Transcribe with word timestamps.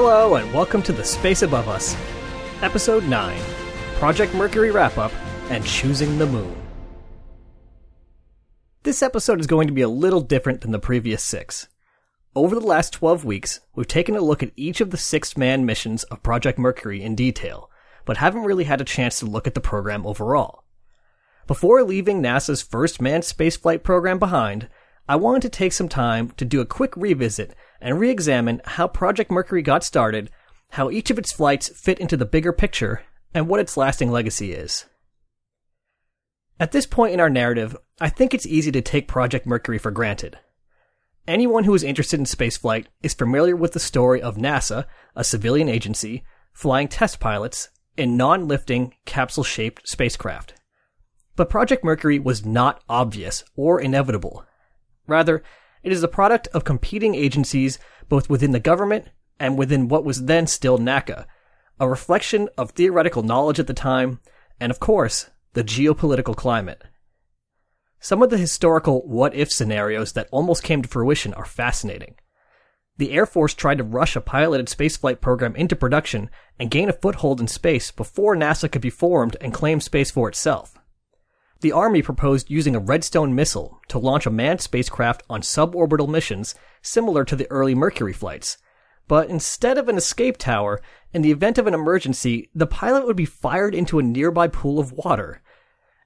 Hello, 0.00 0.36
and 0.36 0.54
welcome 0.54 0.80
to 0.82 0.92
The 0.92 1.02
Space 1.02 1.42
Above 1.42 1.66
Us, 1.66 1.96
Episode 2.62 3.02
9 3.02 3.36
Project 3.96 4.32
Mercury 4.32 4.70
Wrap 4.70 4.96
Up 4.96 5.10
and 5.50 5.64
Choosing 5.64 6.18
the 6.18 6.26
Moon. 6.26 6.54
This 8.84 9.02
episode 9.02 9.40
is 9.40 9.48
going 9.48 9.66
to 9.66 9.74
be 9.74 9.82
a 9.82 9.88
little 9.88 10.20
different 10.20 10.60
than 10.60 10.70
the 10.70 10.78
previous 10.78 11.24
six. 11.24 11.66
Over 12.36 12.54
the 12.54 12.64
last 12.64 12.92
12 12.92 13.24
weeks, 13.24 13.58
we've 13.74 13.88
taken 13.88 14.14
a 14.14 14.20
look 14.20 14.40
at 14.40 14.52
each 14.54 14.80
of 14.80 14.92
the 14.92 14.96
six 14.96 15.36
manned 15.36 15.66
missions 15.66 16.04
of 16.04 16.22
Project 16.22 16.60
Mercury 16.60 17.02
in 17.02 17.16
detail, 17.16 17.68
but 18.04 18.18
haven't 18.18 18.44
really 18.44 18.64
had 18.64 18.80
a 18.80 18.84
chance 18.84 19.18
to 19.18 19.26
look 19.26 19.48
at 19.48 19.54
the 19.54 19.60
program 19.60 20.06
overall. 20.06 20.62
Before 21.48 21.82
leaving 21.82 22.22
NASA's 22.22 22.62
first 22.62 23.02
manned 23.02 23.24
spaceflight 23.24 23.82
program 23.82 24.20
behind, 24.20 24.68
I 25.08 25.16
wanted 25.16 25.42
to 25.42 25.48
take 25.48 25.72
some 25.72 25.88
time 25.88 26.30
to 26.36 26.44
do 26.44 26.60
a 26.60 26.66
quick 26.66 26.96
revisit 26.96 27.52
and 27.80 27.98
re-examine 27.98 28.60
how 28.64 28.88
Project 28.88 29.30
Mercury 29.30 29.62
got 29.62 29.84
started, 29.84 30.30
how 30.70 30.90
each 30.90 31.10
of 31.10 31.18
its 31.18 31.32
flights 31.32 31.68
fit 31.68 31.98
into 31.98 32.16
the 32.16 32.26
bigger 32.26 32.52
picture, 32.52 33.02
and 33.32 33.48
what 33.48 33.60
its 33.60 33.76
lasting 33.76 34.10
legacy 34.10 34.52
is. 34.52 34.86
At 36.60 36.72
this 36.72 36.86
point 36.86 37.14
in 37.14 37.20
our 37.20 37.30
narrative, 37.30 37.76
I 38.00 38.08
think 38.08 38.34
it's 38.34 38.46
easy 38.46 38.72
to 38.72 38.82
take 38.82 39.06
Project 39.06 39.46
Mercury 39.46 39.78
for 39.78 39.90
granted. 39.90 40.38
Anyone 41.26 41.64
who 41.64 41.74
is 41.74 41.84
interested 41.84 42.18
in 42.18 42.26
spaceflight 42.26 42.86
is 43.02 43.14
familiar 43.14 43.54
with 43.54 43.72
the 43.72 43.80
story 43.80 44.20
of 44.20 44.36
NASA, 44.36 44.86
a 45.14 45.22
civilian 45.22 45.68
agency, 45.68 46.24
flying 46.52 46.88
test 46.88 47.20
pilots 47.20 47.68
in 47.96 48.16
non-lifting, 48.16 48.94
capsule-shaped 49.04 49.86
spacecraft. 49.86 50.54
But 51.36 51.50
Project 51.50 51.84
Mercury 51.84 52.18
was 52.18 52.44
not 52.44 52.82
obvious 52.88 53.44
or 53.54 53.80
inevitable. 53.80 54.44
Rather, 55.06 55.44
it 55.82 55.92
is 55.92 56.00
the 56.00 56.08
product 56.08 56.48
of 56.48 56.64
competing 56.64 57.14
agencies 57.14 57.78
both 58.08 58.28
within 58.28 58.52
the 58.52 58.60
government 58.60 59.06
and 59.38 59.58
within 59.58 59.88
what 59.88 60.04
was 60.04 60.24
then 60.24 60.46
still 60.46 60.78
NACA, 60.78 61.26
a 61.80 61.88
reflection 61.88 62.48
of 62.58 62.70
theoretical 62.70 63.22
knowledge 63.22 63.60
at 63.60 63.66
the 63.66 63.74
time, 63.74 64.20
and 64.60 64.70
of 64.70 64.80
course, 64.80 65.30
the 65.52 65.64
geopolitical 65.64 66.36
climate. 66.36 66.82
Some 68.00 68.22
of 68.22 68.30
the 68.30 68.38
historical 68.38 69.06
what 69.06 69.34
if 69.34 69.52
scenarios 69.52 70.12
that 70.12 70.28
almost 70.30 70.62
came 70.62 70.82
to 70.82 70.88
fruition 70.88 71.34
are 71.34 71.44
fascinating. 71.44 72.14
The 72.96 73.12
Air 73.12 73.26
Force 73.26 73.54
tried 73.54 73.78
to 73.78 73.84
rush 73.84 74.16
a 74.16 74.20
piloted 74.20 74.66
spaceflight 74.66 75.20
program 75.20 75.54
into 75.54 75.76
production 75.76 76.30
and 76.58 76.70
gain 76.70 76.88
a 76.88 76.92
foothold 76.92 77.40
in 77.40 77.46
space 77.46 77.92
before 77.92 78.36
NASA 78.36 78.70
could 78.70 78.82
be 78.82 78.90
formed 78.90 79.36
and 79.40 79.54
claim 79.54 79.80
space 79.80 80.10
for 80.10 80.28
itself. 80.28 80.76
The 81.60 81.72
Army 81.72 82.02
proposed 82.02 82.50
using 82.50 82.76
a 82.76 82.80
Redstone 82.80 83.34
missile 83.34 83.80
to 83.88 83.98
launch 83.98 84.26
a 84.26 84.30
manned 84.30 84.60
spacecraft 84.60 85.24
on 85.28 85.40
suborbital 85.40 86.08
missions 86.08 86.54
similar 86.82 87.24
to 87.24 87.34
the 87.34 87.50
early 87.50 87.74
Mercury 87.74 88.12
flights. 88.12 88.58
But 89.08 89.28
instead 89.28 89.76
of 89.76 89.88
an 89.88 89.96
escape 89.96 90.36
tower, 90.36 90.80
in 91.12 91.22
the 91.22 91.32
event 91.32 91.58
of 91.58 91.66
an 91.66 91.74
emergency, 91.74 92.48
the 92.54 92.66
pilot 92.66 93.06
would 93.06 93.16
be 93.16 93.24
fired 93.24 93.74
into 93.74 93.98
a 93.98 94.04
nearby 94.04 94.46
pool 94.46 94.78
of 94.78 94.92
water. 94.92 95.42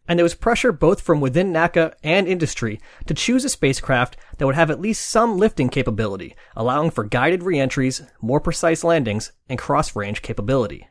And 0.09 0.19
there 0.19 0.25
was 0.25 0.35
pressure 0.35 0.73
both 0.73 1.03
from 1.03 1.21
within 1.21 1.53
NACA 1.53 1.95
and 2.03 2.27
industry 2.27 2.81
to 3.07 3.13
choose 3.13 3.45
a 3.45 3.51
spacecraft 3.51 4.17
that 4.39 4.47
would 4.47 4.55
have 4.55 4.71
at 4.71 4.81
least 4.81 5.11
some 5.11 5.37
lifting 5.37 5.69
capability, 5.69 6.35
allowing 6.57 6.91
for 6.91 7.05
guided 7.05 7.43
reentries, 7.43 8.03
more 8.23 8.41
precise 8.41 8.83
landings, 8.83 9.33
and 9.51 9.59
cross-range 9.59 10.23
capability. 10.23 10.89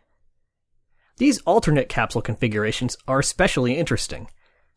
These 1.18 1.42
alternate 1.42 1.90
capsule 1.90 2.22
configurations 2.22 2.96
are 3.08 3.20
especially 3.20 3.78
interesting. 3.78 4.28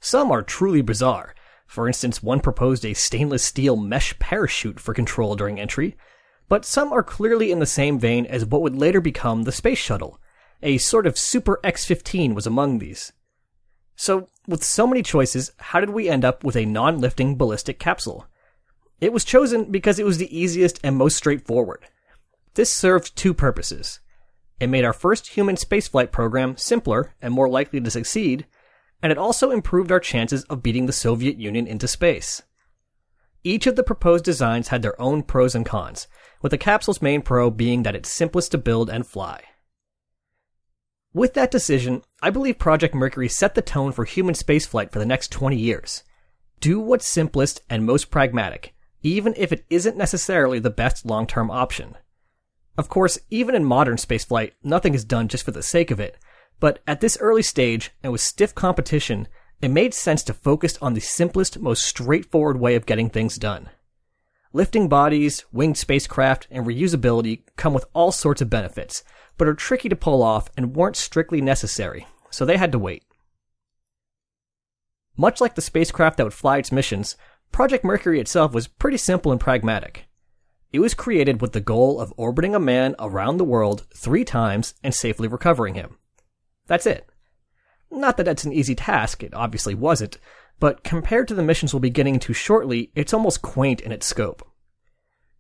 Some 0.00 0.30
are 0.30 0.42
truly 0.42 0.82
bizarre. 0.82 1.34
For 1.66 1.88
instance, 1.88 2.22
one 2.22 2.40
proposed 2.40 2.84
a 2.84 2.94
stainless 2.94 3.42
steel 3.42 3.76
mesh 3.76 4.18
parachute 4.18 4.78
for 4.78 4.94
control 4.94 5.34
during 5.34 5.58
entry, 5.58 5.96
but 6.48 6.64
some 6.64 6.92
are 6.92 7.02
clearly 7.02 7.50
in 7.50 7.58
the 7.58 7.66
same 7.66 7.98
vein 7.98 8.26
as 8.26 8.44
what 8.44 8.62
would 8.62 8.76
later 8.76 9.00
become 9.00 9.42
the 9.42 9.52
Space 9.52 9.78
Shuttle. 9.78 10.20
A 10.62 10.78
sort 10.78 11.06
of 11.06 11.18
Super 11.18 11.58
X-15 11.64 12.34
was 12.34 12.46
among 12.46 12.78
these. 12.78 13.12
So, 13.96 14.28
with 14.46 14.64
so 14.64 14.86
many 14.86 15.02
choices, 15.02 15.52
how 15.58 15.80
did 15.80 15.90
we 15.90 16.08
end 16.08 16.24
up 16.24 16.44
with 16.44 16.56
a 16.56 16.66
non-lifting 16.66 17.36
ballistic 17.36 17.78
capsule? 17.78 18.26
It 19.00 19.12
was 19.12 19.24
chosen 19.24 19.70
because 19.70 19.98
it 19.98 20.06
was 20.06 20.18
the 20.18 20.36
easiest 20.36 20.80
and 20.82 20.96
most 20.96 21.16
straightforward. 21.16 21.84
This 22.54 22.70
served 22.72 23.16
two 23.16 23.34
purposes. 23.34 24.00
It 24.60 24.68
made 24.68 24.84
our 24.84 24.92
first 24.92 25.28
human 25.28 25.56
spaceflight 25.56 26.12
program 26.12 26.56
simpler 26.56 27.14
and 27.20 27.34
more 27.34 27.48
likely 27.48 27.80
to 27.80 27.90
succeed, 27.90 28.46
and 29.04 29.12
it 29.12 29.18
also 29.18 29.50
improved 29.50 29.92
our 29.92 30.00
chances 30.00 30.44
of 30.44 30.62
beating 30.62 30.86
the 30.86 30.92
Soviet 30.92 31.36
Union 31.36 31.66
into 31.66 31.86
space. 31.86 32.40
Each 33.42 33.66
of 33.66 33.76
the 33.76 33.82
proposed 33.82 34.24
designs 34.24 34.68
had 34.68 34.80
their 34.80 34.98
own 34.98 35.22
pros 35.22 35.54
and 35.54 35.66
cons, 35.66 36.08
with 36.40 36.52
the 36.52 36.56
capsule's 36.56 37.02
main 37.02 37.20
pro 37.20 37.50
being 37.50 37.82
that 37.82 37.94
it's 37.94 38.08
simplest 38.08 38.52
to 38.52 38.58
build 38.58 38.88
and 38.88 39.06
fly. 39.06 39.42
With 41.12 41.34
that 41.34 41.50
decision, 41.50 42.00
I 42.22 42.30
believe 42.30 42.58
Project 42.58 42.94
Mercury 42.94 43.28
set 43.28 43.54
the 43.54 43.60
tone 43.60 43.92
for 43.92 44.06
human 44.06 44.34
spaceflight 44.34 44.90
for 44.90 45.00
the 45.00 45.04
next 45.04 45.30
20 45.30 45.54
years. 45.54 46.02
Do 46.60 46.80
what's 46.80 47.06
simplest 47.06 47.60
and 47.68 47.84
most 47.84 48.10
pragmatic, 48.10 48.74
even 49.02 49.34
if 49.36 49.52
it 49.52 49.66
isn't 49.68 49.98
necessarily 49.98 50.60
the 50.60 50.70
best 50.70 51.04
long-term 51.04 51.50
option. 51.50 51.98
Of 52.78 52.88
course, 52.88 53.18
even 53.28 53.54
in 53.54 53.66
modern 53.66 53.98
spaceflight, 53.98 54.52
nothing 54.62 54.94
is 54.94 55.04
done 55.04 55.28
just 55.28 55.44
for 55.44 55.50
the 55.50 55.62
sake 55.62 55.90
of 55.90 56.00
it, 56.00 56.16
but 56.64 56.78
at 56.86 57.02
this 57.02 57.18
early 57.20 57.42
stage, 57.42 57.90
and 58.02 58.10
with 58.10 58.22
stiff 58.22 58.54
competition, 58.54 59.28
it 59.60 59.68
made 59.70 59.92
sense 59.92 60.22
to 60.22 60.32
focus 60.32 60.78
on 60.80 60.94
the 60.94 61.00
simplest, 61.02 61.60
most 61.60 61.84
straightforward 61.84 62.58
way 62.58 62.74
of 62.74 62.86
getting 62.86 63.10
things 63.10 63.36
done. 63.36 63.68
Lifting 64.54 64.88
bodies, 64.88 65.44
winged 65.52 65.76
spacecraft, 65.76 66.48
and 66.50 66.64
reusability 66.64 67.42
come 67.58 67.74
with 67.74 67.84
all 67.92 68.10
sorts 68.12 68.40
of 68.40 68.48
benefits, 68.48 69.04
but 69.36 69.46
are 69.46 69.52
tricky 69.52 69.90
to 69.90 69.94
pull 69.94 70.22
off 70.22 70.48
and 70.56 70.74
weren't 70.74 70.96
strictly 70.96 71.42
necessary, 71.42 72.06
so 72.30 72.46
they 72.46 72.56
had 72.56 72.72
to 72.72 72.78
wait. 72.78 73.04
Much 75.18 75.42
like 75.42 75.56
the 75.56 75.60
spacecraft 75.60 76.16
that 76.16 76.24
would 76.24 76.32
fly 76.32 76.56
its 76.56 76.72
missions, 76.72 77.14
Project 77.52 77.84
Mercury 77.84 78.20
itself 78.20 78.54
was 78.54 78.68
pretty 78.68 78.96
simple 78.96 79.32
and 79.32 79.38
pragmatic. 79.38 80.06
It 80.72 80.78
was 80.78 80.94
created 80.94 81.42
with 81.42 81.52
the 81.52 81.60
goal 81.60 82.00
of 82.00 82.14
orbiting 82.16 82.54
a 82.54 82.58
man 82.58 82.96
around 82.98 83.36
the 83.36 83.44
world 83.44 83.86
three 83.94 84.24
times 84.24 84.72
and 84.82 84.94
safely 84.94 85.28
recovering 85.28 85.74
him. 85.74 85.98
That's 86.66 86.86
it. 86.86 87.06
Not 87.90 88.16
that 88.16 88.24
that's 88.24 88.44
an 88.44 88.52
easy 88.52 88.74
task, 88.74 89.22
it 89.22 89.34
obviously 89.34 89.74
wasn't, 89.74 90.18
but 90.58 90.84
compared 90.84 91.28
to 91.28 91.34
the 91.34 91.42
missions 91.42 91.72
we'll 91.72 91.80
be 91.80 91.90
getting 91.90 92.14
into 92.14 92.32
shortly, 92.32 92.90
it's 92.94 93.12
almost 93.12 93.42
quaint 93.42 93.80
in 93.80 93.92
its 93.92 94.06
scope. 94.06 94.46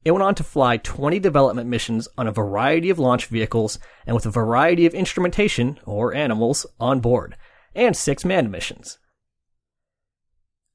It 0.04 0.10
went 0.10 0.22
on 0.22 0.34
to 0.34 0.44
fly 0.44 0.76
20 0.76 1.18
development 1.18 1.68
missions 1.68 2.08
on 2.18 2.26
a 2.26 2.32
variety 2.32 2.90
of 2.90 2.98
launch 2.98 3.26
vehicles 3.26 3.78
and 4.06 4.14
with 4.14 4.26
a 4.26 4.30
variety 4.30 4.84
of 4.84 4.92
instrumentation, 4.92 5.80
or 5.86 6.12
animals, 6.12 6.66
on 6.78 7.00
board, 7.00 7.36
and 7.74 7.96
six 7.96 8.24
manned 8.24 8.52
missions. 8.52 8.98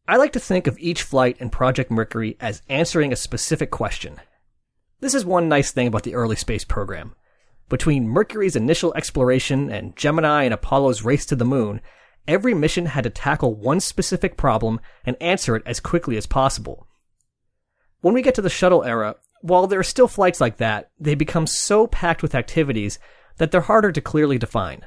I 0.07 0.17
like 0.17 0.33
to 0.33 0.39
think 0.39 0.65
of 0.65 0.79
each 0.79 1.03
flight 1.03 1.37
in 1.39 1.51
Project 1.51 1.91
Mercury 1.91 2.35
as 2.39 2.63
answering 2.67 3.13
a 3.13 3.15
specific 3.15 3.69
question. 3.69 4.19
This 4.99 5.13
is 5.13 5.23
one 5.23 5.47
nice 5.47 5.71
thing 5.71 5.85
about 5.85 6.01
the 6.01 6.15
early 6.15 6.35
space 6.35 6.65
program. 6.65 7.13
Between 7.69 8.07
Mercury's 8.07 8.55
initial 8.55 8.93
exploration 8.95 9.71
and 9.71 9.95
Gemini 9.95 10.43
and 10.43 10.53
Apollo's 10.53 11.03
race 11.03 11.25
to 11.27 11.35
the 11.35 11.45
moon, 11.45 11.81
every 12.27 12.53
mission 12.53 12.87
had 12.87 13.03
to 13.03 13.09
tackle 13.09 13.55
one 13.55 13.79
specific 13.79 14.37
problem 14.37 14.79
and 15.05 15.15
answer 15.21 15.55
it 15.55 15.63
as 15.65 15.79
quickly 15.79 16.17
as 16.17 16.25
possible. 16.25 16.87
When 18.01 18.13
we 18.13 18.21
get 18.21 18.35
to 18.35 18.41
the 18.41 18.49
shuttle 18.49 18.83
era, 18.83 19.15
while 19.41 19.67
there 19.67 19.79
are 19.79 19.83
still 19.83 20.07
flights 20.07 20.41
like 20.41 20.57
that, 20.57 20.89
they 20.99 21.15
become 21.15 21.47
so 21.47 21.85
packed 21.87 22.21
with 22.21 22.35
activities 22.35 22.97
that 23.37 23.51
they're 23.51 23.61
harder 23.61 23.91
to 23.91 24.01
clearly 24.01 24.37
define. 24.37 24.85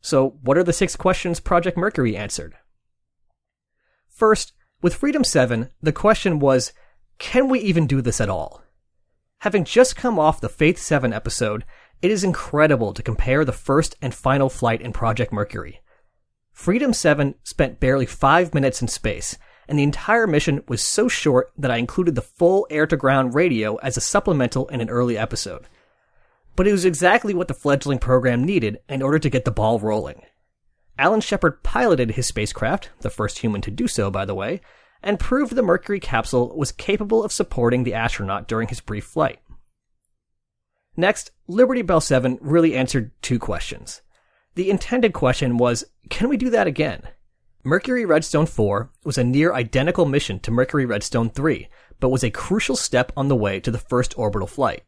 So, 0.00 0.38
what 0.42 0.56
are 0.56 0.64
the 0.64 0.72
six 0.72 0.96
questions 0.96 1.40
Project 1.40 1.76
Mercury 1.76 2.16
answered? 2.16 2.54
First, 4.08 4.52
with 4.80 4.94
Freedom 4.94 5.24
7, 5.24 5.70
the 5.82 5.92
question 5.92 6.38
was, 6.38 6.72
can 7.18 7.48
we 7.48 7.58
even 7.60 7.86
do 7.86 8.00
this 8.00 8.20
at 8.20 8.28
all? 8.28 8.62
Having 9.40 9.64
just 9.64 9.96
come 9.96 10.18
off 10.18 10.40
the 10.40 10.48
Faith 10.48 10.78
7 10.78 11.12
episode, 11.12 11.64
it 12.02 12.10
is 12.10 12.24
incredible 12.24 12.92
to 12.92 13.02
compare 13.02 13.44
the 13.44 13.52
first 13.52 13.96
and 14.02 14.14
final 14.14 14.48
flight 14.48 14.80
in 14.80 14.92
Project 14.92 15.32
Mercury. 15.32 15.80
Freedom 16.52 16.92
7 16.92 17.34
spent 17.42 17.80
barely 17.80 18.06
five 18.06 18.54
minutes 18.54 18.80
in 18.80 18.88
space, 18.88 19.36
and 19.68 19.78
the 19.78 19.82
entire 19.82 20.26
mission 20.26 20.62
was 20.68 20.86
so 20.86 21.08
short 21.08 21.52
that 21.56 21.70
I 21.70 21.76
included 21.76 22.14
the 22.14 22.22
full 22.22 22.66
air 22.70 22.86
to 22.86 22.96
ground 22.96 23.34
radio 23.34 23.76
as 23.76 23.96
a 23.96 24.00
supplemental 24.00 24.68
in 24.68 24.80
an 24.80 24.90
early 24.90 25.18
episode. 25.18 25.66
But 26.54 26.66
it 26.66 26.72
was 26.72 26.84
exactly 26.84 27.34
what 27.34 27.48
the 27.48 27.54
fledgling 27.54 27.98
program 27.98 28.44
needed 28.44 28.78
in 28.88 29.02
order 29.02 29.18
to 29.18 29.30
get 29.30 29.44
the 29.44 29.50
ball 29.50 29.78
rolling. 29.78 30.22
Alan 30.98 31.20
Shepard 31.20 31.62
piloted 31.62 32.12
his 32.12 32.26
spacecraft, 32.26 32.90
the 33.00 33.10
first 33.10 33.40
human 33.40 33.60
to 33.60 33.70
do 33.70 33.86
so, 33.86 34.10
by 34.10 34.24
the 34.24 34.34
way, 34.34 34.62
and 35.02 35.20
proved 35.20 35.54
the 35.54 35.62
Mercury 35.62 36.00
capsule 36.00 36.56
was 36.56 36.72
capable 36.72 37.22
of 37.22 37.32
supporting 37.32 37.84
the 37.84 37.94
astronaut 37.94 38.48
during 38.48 38.68
his 38.68 38.80
brief 38.80 39.04
flight. 39.04 39.40
Next, 40.96 41.30
Liberty 41.46 41.82
Bell 41.82 42.00
7 42.00 42.38
really 42.40 42.74
answered 42.74 43.10
two 43.20 43.38
questions. 43.38 44.02
The 44.54 44.70
intended 44.70 45.12
question 45.12 45.58
was, 45.58 45.84
can 46.08 46.28
we 46.28 46.36
do 46.36 46.50
that 46.50 46.66
again? 46.66 47.02
Mercury 47.62 48.06
Redstone 48.06 48.46
4 48.46 48.90
was 49.04 49.18
a 49.18 49.24
near 49.24 49.52
identical 49.52 50.06
mission 50.06 50.38
to 50.40 50.50
Mercury 50.50 50.86
Redstone 50.86 51.30
3, 51.30 51.68
but 52.00 52.08
was 52.08 52.24
a 52.24 52.30
crucial 52.30 52.76
step 52.76 53.12
on 53.16 53.28
the 53.28 53.36
way 53.36 53.60
to 53.60 53.70
the 53.70 53.78
first 53.78 54.16
orbital 54.16 54.46
flight. 54.46 54.84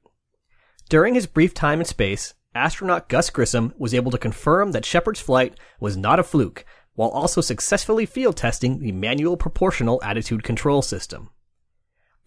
During 0.88 1.14
his 1.14 1.26
brief 1.26 1.52
time 1.52 1.80
in 1.80 1.84
space, 1.84 2.34
astronaut 2.54 3.08
Gus 3.08 3.28
Grissom 3.28 3.74
was 3.76 3.92
able 3.92 4.10
to 4.10 4.18
confirm 4.18 4.72
that 4.72 4.86
Shepard's 4.86 5.20
flight 5.20 5.58
was 5.80 5.96
not 5.96 6.18
a 6.18 6.22
fluke, 6.22 6.64
while 6.94 7.10
also 7.10 7.40
successfully 7.40 8.06
field 8.06 8.36
testing 8.36 8.78
the 8.78 8.92
manual 8.92 9.36
proportional 9.36 10.00
attitude 10.02 10.42
control 10.42 10.80
system. 10.80 11.30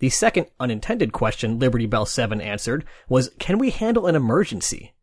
The 0.02 0.10
second 0.10 0.48
unintended 0.60 1.14
question 1.14 1.60
Liberty 1.60 1.86
Bell 1.86 2.08
7 2.08 2.42
answered 2.42 2.86
was, 3.08 3.30
can 3.38 3.60
we 3.60 3.70
handle 3.70 4.08
an 4.08 4.16
emergency? 4.16 4.96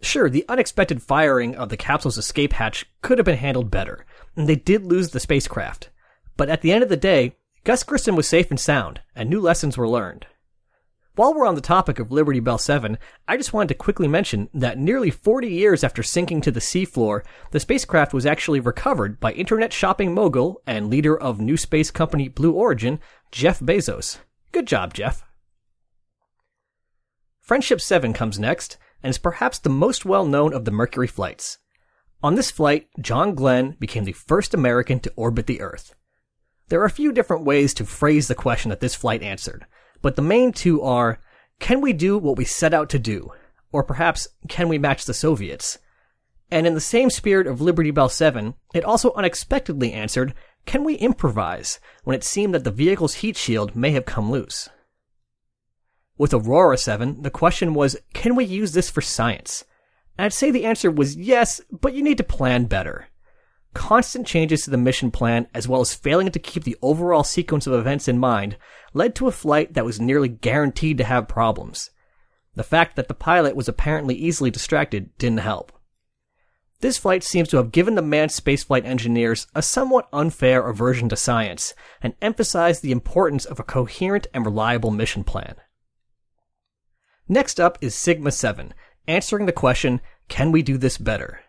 Sure, 0.00 0.30
the 0.30 0.46
unexpected 0.48 1.02
firing 1.02 1.54
of 1.54 1.68
the 1.68 1.76
capsule's 1.76 2.16
escape 2.16 2.54
hatch 2.54 2.86
could 3.02 3.18
have 3.18 3.26
been 3.26 3.36
handled 3.36 3.70
better, 3.70 4.06
and 4.34 4.48
they 4.48 4.56
did 4.56 4.86
lose 4.86 5.10
the 5.10 5.20
spacecraft. 5.20 5.90
But 6.38 6.48
at 6.48 6.62
the 6.62 6.72
end 6.72 6.82
of 6.82 6.88
the 6.88 6.96
day, 6.96 7.36
Gus 7.64 7.82
Grissom 7.82 8.16
was 8.16 8.26
safe 8.26 8.48
and 8.48 8.58
sound, 8.58 9.02
and 9.14 9.28
new 9.28 9.38
lessons 9.38 9.76
were 9.76 9.86
learned. 9.86 10.24
While 11.14 11.34
we're 11.34 11.46
on 11.46 11.56
the 11.56 11.60
topic 11.60 11.98
of 11.98 12.10
Liberty 12.10 12.40
Bell 12.40 12.56
7, 12.56 12.96
I 13.28 13.36
just 13.36 13.52
wanted 13.52 13.68
to 13.68 13.74
quickly 13.74 14.08
mention 14.08 14.48
that 14.54 14.78
nearly 14.78 15.10
40 15.10 15.46
years 15.46 15.84
after 15.84 16.02
sinking 16.02 16.40
to 16.40 16.50
the 16.50 16.58
seafloor, 16.58 17.22
the 17.50 17.60
spacecraft 17.60 18.14
was 18.14 18.24
actually 18.24 18.60
recovered 18.60 19.20
by 19.20 19.32
internet 19.32 19.74
shopping 19.74 20.14
mogul 20.14 20.62
and 20.66 20.88
leader 20.88 21.14
of 21.18 21.38
new 21.38 21.58
space 21.58 21.90
company 21.90 22.28
Blue 22.28 22.52
Origin, 22.52 22.98
Jeff 23.30 23.60
Bezos. 23.60 24.20
Good 24.52 24.66
job, 24.66 24.94
Jeff. 24.94 25.22
Friendship 27.42 27.82
7 27.82 28.14
comes 28.14 28.38
next, 28.38 28.78
and 29.02 29.10
is 29.10 29.18
perhaps 29.18 29.58
the 29.58 29.68
most 29.68 30.06
well 30.06 30.24
known 30.24 30.54
of 30.54 30.64
the 30.64 30.70
Mercury 30.70 31.08
flights. 31.08 31.58
On 32.22 32.36
this 32.36 32.50
flight, 32.50 32.86
John 32.98 33.34
Glenn 33.34 33.76
became 33.78 34.04
the 34.04 34.12
first 34.12 34.54
American 34.54 34.98
to 35.00 35.12
orbit 35.14 35.46
the 35.46 35.60
Earth. 35.60 35.94
There 36.68 36.80
are 36.80 36.86
a 36.86 36.90
few 36.90 37.12
different 37.12 37.44
ways 37.44 37.74
to 37.74 37.84
phrase 37.84 38.28
the 38.28 38.34
question 38.34 38.70
that 38.70 38.80
this 38.80 38.94
flight 38.94 39.22
answered, 39.22 39.66
but 40.02 40.16
the 40.16 40.22
main 40.22 40.52
two 40.52 40.82
are, 40.82 41.18
can 41.60 41.80
we 41.80 41.92
do 41.92 42.18
what 42.18 42.36
we 42.36 42.44
set 42.44 42.74
out 42.74 42.90
to 42.90 42.98
do? 42.98 43.32
Or 43.70 43.82
perhaps, 43.82 44.28
can 44.48 44.68
we 44.68 44.78
match 44.78 45.04
the 45.04 45.14
Soviets? 45.14 45.78
And 46.50 46.66
in 46.66 46.74
the 46.74 46.80
same 46.80 47.08
spirit 47.08 47.46
of 47.46 47.62
Liberty 47.62 47.90
Bell 47.90 48.10
7, 48.10 48.54
it 48.74 48.84
also 48.84 49.14
unexpectedly 49.14 49.92
answered, 49.92 50.34
can 50.66 50.84
we 50.84 50.94
improvise 50.94 51.80
when 52.04 52.14
it 52.14 52.24
seemed 52.24 52.54
that 52.54 52.64
the 52.64 52.70
vehicle's 52.70 53.14
heat 53.14 53.36
shield 53.36 53.74
may 53.74 53.92
have 53.92 54.04
come 54.04 54.30
loose? 54.30 54.68
With 56.18 56.34
Aurora 56.34 56.76
7, 56.76 57.22
the 57.22 57.30
question 57.30 57.74
was, 57.74 57.96
can 58.12 58.36
we 58.36 58.44
use 58.44 58.72
this 58.72 58.90
for 58.90 59.00
science? 59.00 59.64
And 60.18 60.26
I'd 60.26 60.32
say 60.32 60.50
the 60.50 60.66
answer 60.66 60.90
was 60.90 61.16
yes, 61.16 61.60
but 61.70 61.94
you 61.94 62.02
need 62.02 62.18
to 62.18 62.24
plan 62.24 62.66
better. 62.66 63.08
Constant 63.74 64.26
changes 64.26 64.62
to 64.62 64.70
the 64.70 64.76
mission 64.76 65.10
plan, 65.10 65.46
as 65.54 65.66
well 65.66 65.80
as 65.80 65.94
failing 65.94 66.30
to 66.30 66.38
keep 66.38 66.64
the 66.64 66.76
overall 66.82 67.24
sequence 67.24 67.66
of 67.66 67.72
events 67.72 68.06
in 68.06 68.18
mind, 68.18 68.56
led 68.92 69.14
to 69.14 69.28
a 69.28 69.32
flight 69.32 69.74
that 69.74 69.84
was 69.84 70.00
nearly 70.00 70.28
guaranteed 70.28 70.98
to 70.98 71.04
have 71.04 71.28
problems. 71.28 71.90
The 72.54 72.64
fact 72.64 72.96
that 72.96 73.08
the 73.08 73.14
pilot 73.14 73.56
was 73.56 73.68
apparently 73.68 74.14
easily 74.14 74.50
distracted 74.50 75.16
didn't 75.16 75.38
help. 75.38 75.72
This 76.80 76.98
flight 76.98 77.22
seems 77.22 77.48
to 77.48 77.56
have 77.58 77.72
given 77.72 77.94
the 77.94 78.02
manned 78.02 78.32
spaceflight 78.32 78.84
engineers 78.84 79.46
a 79.54 79.62
somewhat 79.62 80.08
unfair 80.12 80.68
aversion 80.68 81.08
to 81.10 81.16
science 81.16 81.74
and 82.02 82.14
emphasized 82.20 82.82
the 82.82 82.92
importance 82.92 83.44
of 83.44 83.60
a 83.60 83.64
coherent 83.64 84.26
and 84.34 84.44
reliable 84.44 84.90
mission 84.90 85.22
plan. 85.22 85.54
Next 87.28 87.60
up 87.60 87.78
is 87.80 87.94
Sigma 87.94 88.32
7, 88.32 88.74
answering 89.06 89.46
the 89.46 89.52
question, 89.52 90.00
can 90.28 90.50
we 90.50 90.60
do 90.60 90.76
this 90.76 90.98
better? 90.98 91.40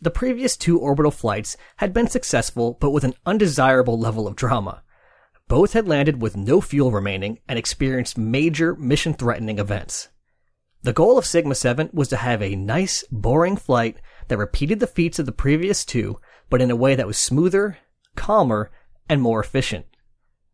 The 0.00 0.10
previous 0.10 0.56
two 0.56 0.78
orbital 0.78 1.10
flights 1.10 1.56
had 1.78 1.92
been 1.92 2.08
successful, 2.08 2.76
but 2.80 2.90
with 2.90 3.02
an 3.02 3.14
undesirable 3.26 3.98
level 3.98 4.28
of 4.28 4.36
drama. 4.36 4.82
Both 5.48 5.72
had 5.72 5.88
landed 5.88 6.22
with 6.22 6.36
no 6.36 6.60
fuel 6.60 6.92
remaining 6.92 7.40
and 7.48 7.58
experienced 7.58 8.16
major 8.16 8.76
mission 8.76 9.14
threatening 9.14 9.58
events. 9.58 10.08
The 10.82 10.92
goal 10.92 11.18
of 11.18 11.26
Sigma 11.26 11.56
7 11.56 11.90
was 11.92 12.08
to 12.08 12.16
have 12.16 12.40
a 12.40 12.54
nice, 12.54 13.02
boring 13.10 13.56
flight 13.56 13.96
that 14.28 14.38
repeated 14.38 14.78
the 14.78 14.86
feats 14.86 15.18
of 15.18 15.26
the 15.26 15.32
previous 15.32 15.84
two, 15.84 16.20
but 16.48 16.62
in 16.62 16.70
a 16.70 16.76
way 16.76 16.94
that 16.94 17.06
was 17.06 17.18
smoother, 17.18 17.78
calmer, 18.14 18.70
and 19.08 19.20
more 19.20 19.40
efficient. 19.40 19.86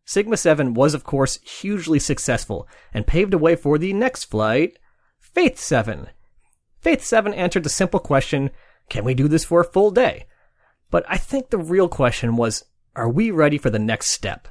Sigma 0.05 0.37
7 0.37 0.73
was 0.73 0.95
of 0.95 1.03
course 1.03 1.39
hugely 1.43 1.99
successful 1.99 2.67
and 2.93 3.05
paved 3.05 3.33
a 3.33 3.37
way 3.37 3.55
for 3.55 3.77
the 3.77 3.93
next 3.93 4.25
flight, 4.25 4.79
Faith 5.19 5.59
7. 5.59 6.09
Faith 6.79 7.03
7 7.03 7.33
answered 7.33 7.63
the 7.63 7.69
simple 7.69 7.99
question, 7.99 8.49
can 8.89 9.03
we 9.03 9.13
do 9.13 9.27
this 9.27 9.45
for 9.45 9.61
a 9.61 9.65
full 9.65 9.91
day? 9.91 10.25
But 10.91 11.05
I 11.07 11.17
think 11.17 11.49
the 11.49 11.57
real 11.57 11.89
question 11.89 12.35
was, 12.35 12.63
are 12.95 13.09
we 13.09 13.31
ready 13.31 13.57
for 13.57 13.69
the 13.69 13.79
next 13.79 14.11
step? 14.11 14.47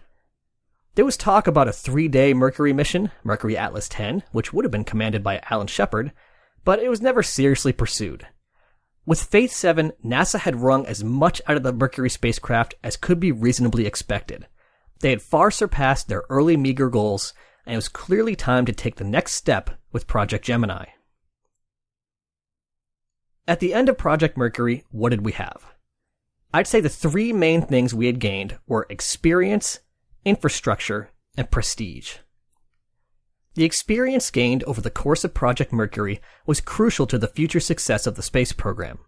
There 0.95 1.05
was 1.05 1.17
talk 1.17 1.47
about 1.47 1.69
a 1.69 1.73
three 1.73 2.09
day 2.09 2.35
Mercury 2.35 2.73
mission, 2.73 3.11
Mercury 3.25 3.57
Atlas 3.57 3.89
10, 3.89 4.23
which 4.33 4.53
would 4.53 4.65
have 4.65 4.73
been 4.73 4.85
commanded 4.85 5.25
by 5.25 5.43
Alan 5.51 5.67
Shepard, 5.67 6.13
but 6.65 6.79
it 6.79 6.89
was 6.89 7.01
never 7.01 7.23
seriously 7.23 7.73
pursued. 7.73 8.27
With 9.07 9.23
Faith 9.23 9.53
7, 9.53 9.93
NASA 10.05 10.41
had 10.41 10.61
wrung 10.61 10.87
as 10.87 11.05
much 11.05 11.43
out 11.47 11.57
of 11.57 11.63
the 11.63 11.73
Mercury 11.73 12.09
spacecraft 12.09 12.75
as 12.83 12.97
could 12.97 13.21
be 13.21 13.33
reasonably 13.33 13.87
expected. 13.87 14.47
They 15.01 15.11
had 15.11 15.21
far 15.21 15.51
surpassed 15.51 16.09
their 16.09 16.25
early 16.31 16.57
meager 16.57 16.89
goals, 16.89 17.35
and 17.67 17.75
it 17.75 17.77
was 17.77 17.89
clearly 17.89 18.37
time 18.37 18.65
to 18.65 18.73
take 18.73 18.97
the 18.97 19.05
next 19.05 19.33
step 19.35 19.71
with 19.93 20.07
Project 20.07 20.45
Gemini. 20.45 20.87
At 23.47 23.61
the 23.61 23.75
end 23.75 23.91
of 23.91 23.99
Project 23.99 24.39
Mercury, 24.39 24.85
what 24.91 25.11
did 25.11 25.23
we 25.23 25.33
have? 25.33 25.75
I'd 26.55 26.67
say 26.67 26.81
the 26.81 26.89
three 26.89 27.31
main 27.31 27.61
things 27.61 27.93
we 27.93 28.07
had 28.07 28.19
gained 28.19 28.59
were 28.67 28.87
experience, 28.89 29.81
infrastructure, 30.25 31.11
and 31.37 31.51
prestige. 31.51 32.17
The 33.55 33.65
experience 33.65 34.31
gained 34.31 34.65
over 34.65 34.81
the 34.81 34.91
course 34.91 35.25
of 35.25 35.35
Project 35.35 35.75
Mercury 35.75 36.23
was 36.47 36.63
crucial 36.63 37.07
to 37.07 37.19
the 37.19 37.29
future 37.29 37.61
success 37.61 38.07
of 38.07 38.15
the 38.15 38.23
space 38.23 38.53
program. 38.53 38.99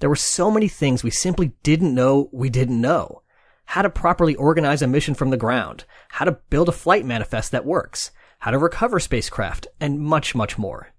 There 0.00 0.10
were 0.10 0.16
so 0.16 0.50
many 0.50 0.68
things 0.68 1.02
we 1.02 1.10
simply 1.10 1.52
didn't 1.62 1.94
know 1.94 2.28
we 2.32 2.50
didn't 2.50 2.78
know. 2.78 3.22
How 3.64 3.80
to 3.80 3.88
properly 3.88 4.34
organize 4.34 4.82
a 4.82 4.86
mission 4.86 5.14
from 5.14 5.30
the 5.30 5.38
ground, 5.38 5.84
how 6.10 6.26
to 6.26 6.38
build 6.50 6.68
a 6.68 6.72
flight 6.72 7.06
manifest 7.06 7.50
that 7.52 7.64
works, 7.64 8.10
how 8.40 8.50
to 8.50 8.58
recover 8.58 9.00
spacecraft, 9.00 9.68
and 9.80 10.00
much, 10.00 10.34
much 10.34 10.58
more. 10.58 10.93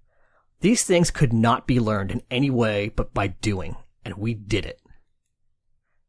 These 0.60 0.84
things 0.84 1.10
could 1.10 1.32
not 1.32 1.66
be 1.66 1.80
learned 1.80 2.10
in 2.10 2.22
any 2.30 2.50
way 2.50 2.88
but 2.88 3.12
by 3.12 3.28
doing, 3.28 3.76
and 4.04 4.14
we 4.14 4.34
did 4.34 4.64
it. 4.64 4.80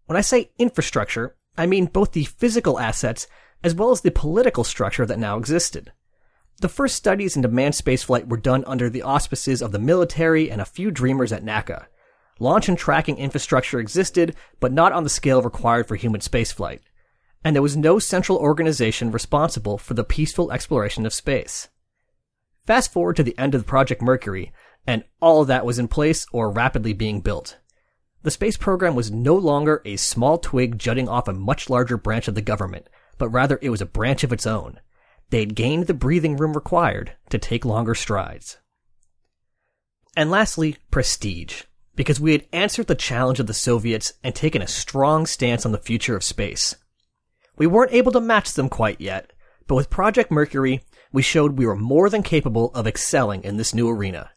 When 0.06 0.18
I 0.18 0.22
say 0.22 0.52
infrastructure, 0.58 1.36
I 1.58 1.66
mean 1.66 1.86
both 1.86 2.14
the 2.14 2.24
physical 2.24 2.80
assets 2.80 3.28
as 3.64 3.76
well 3.76 3.92
as 3.92 4.02
the 4.02 4.12
political 4.12 4.64
structure 4.64 5.06
that 5.06 5.20
now 5.20 5.38
existed. 5.38 5.92
The 6.62 6.70
first 6.70 6.96
studies 6.96 7.36
into 7.36 7.50
manned 7.50 7.76
spaceflight 7.76 8.30
were 8.30 8.38
done 8.38 8.64
under 8.66 8.90
the 8.90 9.02
auspices 9.04 9.62
of 9.62 9.72
the 9.72 9.80
military 9.80 10.50
and 10.50 10.62
a 10.62 10.66
few 10.66 10.92
dreamers 10.92 11.32
at 11.32 11.44
NACA. 11.44 11.86
Launch 12.40 12.70
and 12.70 12.78
tracking 12.78 13.18
infrastructure 13.18 13.80
existed, 13.80 14.36
but 14.60 14.72
not 14.72 14.92
on 14.92 15.04
the 15.04 15.10
scale 15.10 15.42
required 15.42 15.88
for 15.88 15.96
human 15.96 16.22
spaceflight. 16.22 16.80
And 17.44 17.56
there 17.56 17.64
was 17.64 17.78
no 17.78 18.00
central 18.00 18.38
organization 18.38 19.12
responsible 19.12 19.78
for 19.78 19.94
the 19.94 20.04
peaceful 20.04 20.52
exploration 20.52 21.06
of 21.06 21.14
space. 21.14 21.68
Fast 22.68 22.92
forward 22.92 23.16
to 23.16 23.24
the 23.24 23.38
end 23.40 23.56
of 23.56 23.66
Project 23.66 24.02
Mercury, 24.02 24.52
and 24.86 25.06
all 25.22 25.42
of 25.42 25.48
that 25.48 25.66
was 25.66 25.80
in 25.80 25.88
place 25.88 26.28
or 26.34 26.52
rapidly 26.52 26.92
being 26.92 27.22
built. 27.22 27.58
The 28.24 28.32
space 28.32 28.58
program 28.58 28.94
was 28.94 29.10
no 29.10 29.36
longer 29.36 29.82
a 29.86 29.96
small 29.96 30.38
twig 30.38 30.78
jutting 30.78 31.08
off 31.08 31.30
a 31.30 31.34
much 31.34 31.70
larger 31.70 31.98
branch 31.98 32.28
of 32.28 32.36
the 32.36 32.42
government, 32.42 32.90
but 33.18 33.30
rather 33.30 33.58
it 33.62 33.70
was 33.70 33.82
a 33.82 33.86
branch 33.86 34.26
of 34.26 34.34
its 34.34 34.46
own. 34.46 34.82
They 35.30 35.40
had 35.40 35.56
gained 35.56 35.88
the 35.88 35.94
breathing 35.94 36.36
room 36.36 36.54
required 36.54 37.14
to 37.30 37.38
take 37.38 37.64
longer 37.64 37.96
strides. 37.96 38.58
And 40.18 40.30
lastly, 40.30 40.76
prestige, 40.92 41.64
because 41.96 42.20
we 42.20 42.34
had 42.34 42.48
answered 42.52 42.88
the 42.88 42.96
challenge 42.96 43.40
of 43.40 43.48
the 43.48 43.54
Soviets 43.54 44.14
and 44.26 44.36
taken 44.36 44.62
a 44.62 44.68
strong 44.68 45.26
stance 45.26 45.66
on 45.66 45.72
the 45.72 45.78
future 45.78 46.18
of 46.18 46.24
space. 46.24 46.76
We 47.58 47.66
weren't 47.68 47.94
able 47.94 48.12
to 48.12 48.20
match 48.20 48.54
them 48.54 48.68
quite 48.68 49.00
yet, 49.00 49.32
but 49.68 49.76
with 49.76 49.90
Project 49.90 50.32
Mercury, 50.32 50.84
we 51.12 51.22
showed 51.22 51.58
we 51.58 51.66
were 51.66 51.76
more 51.76 52.10
than 52.10 52.24
capable 52.24 52.72
of 52.74 52.88
excelling 52.88 53.44
in 53.44 53.58
this 53.58 53.74
new 53.74 53.90
arena. 53.90 54.32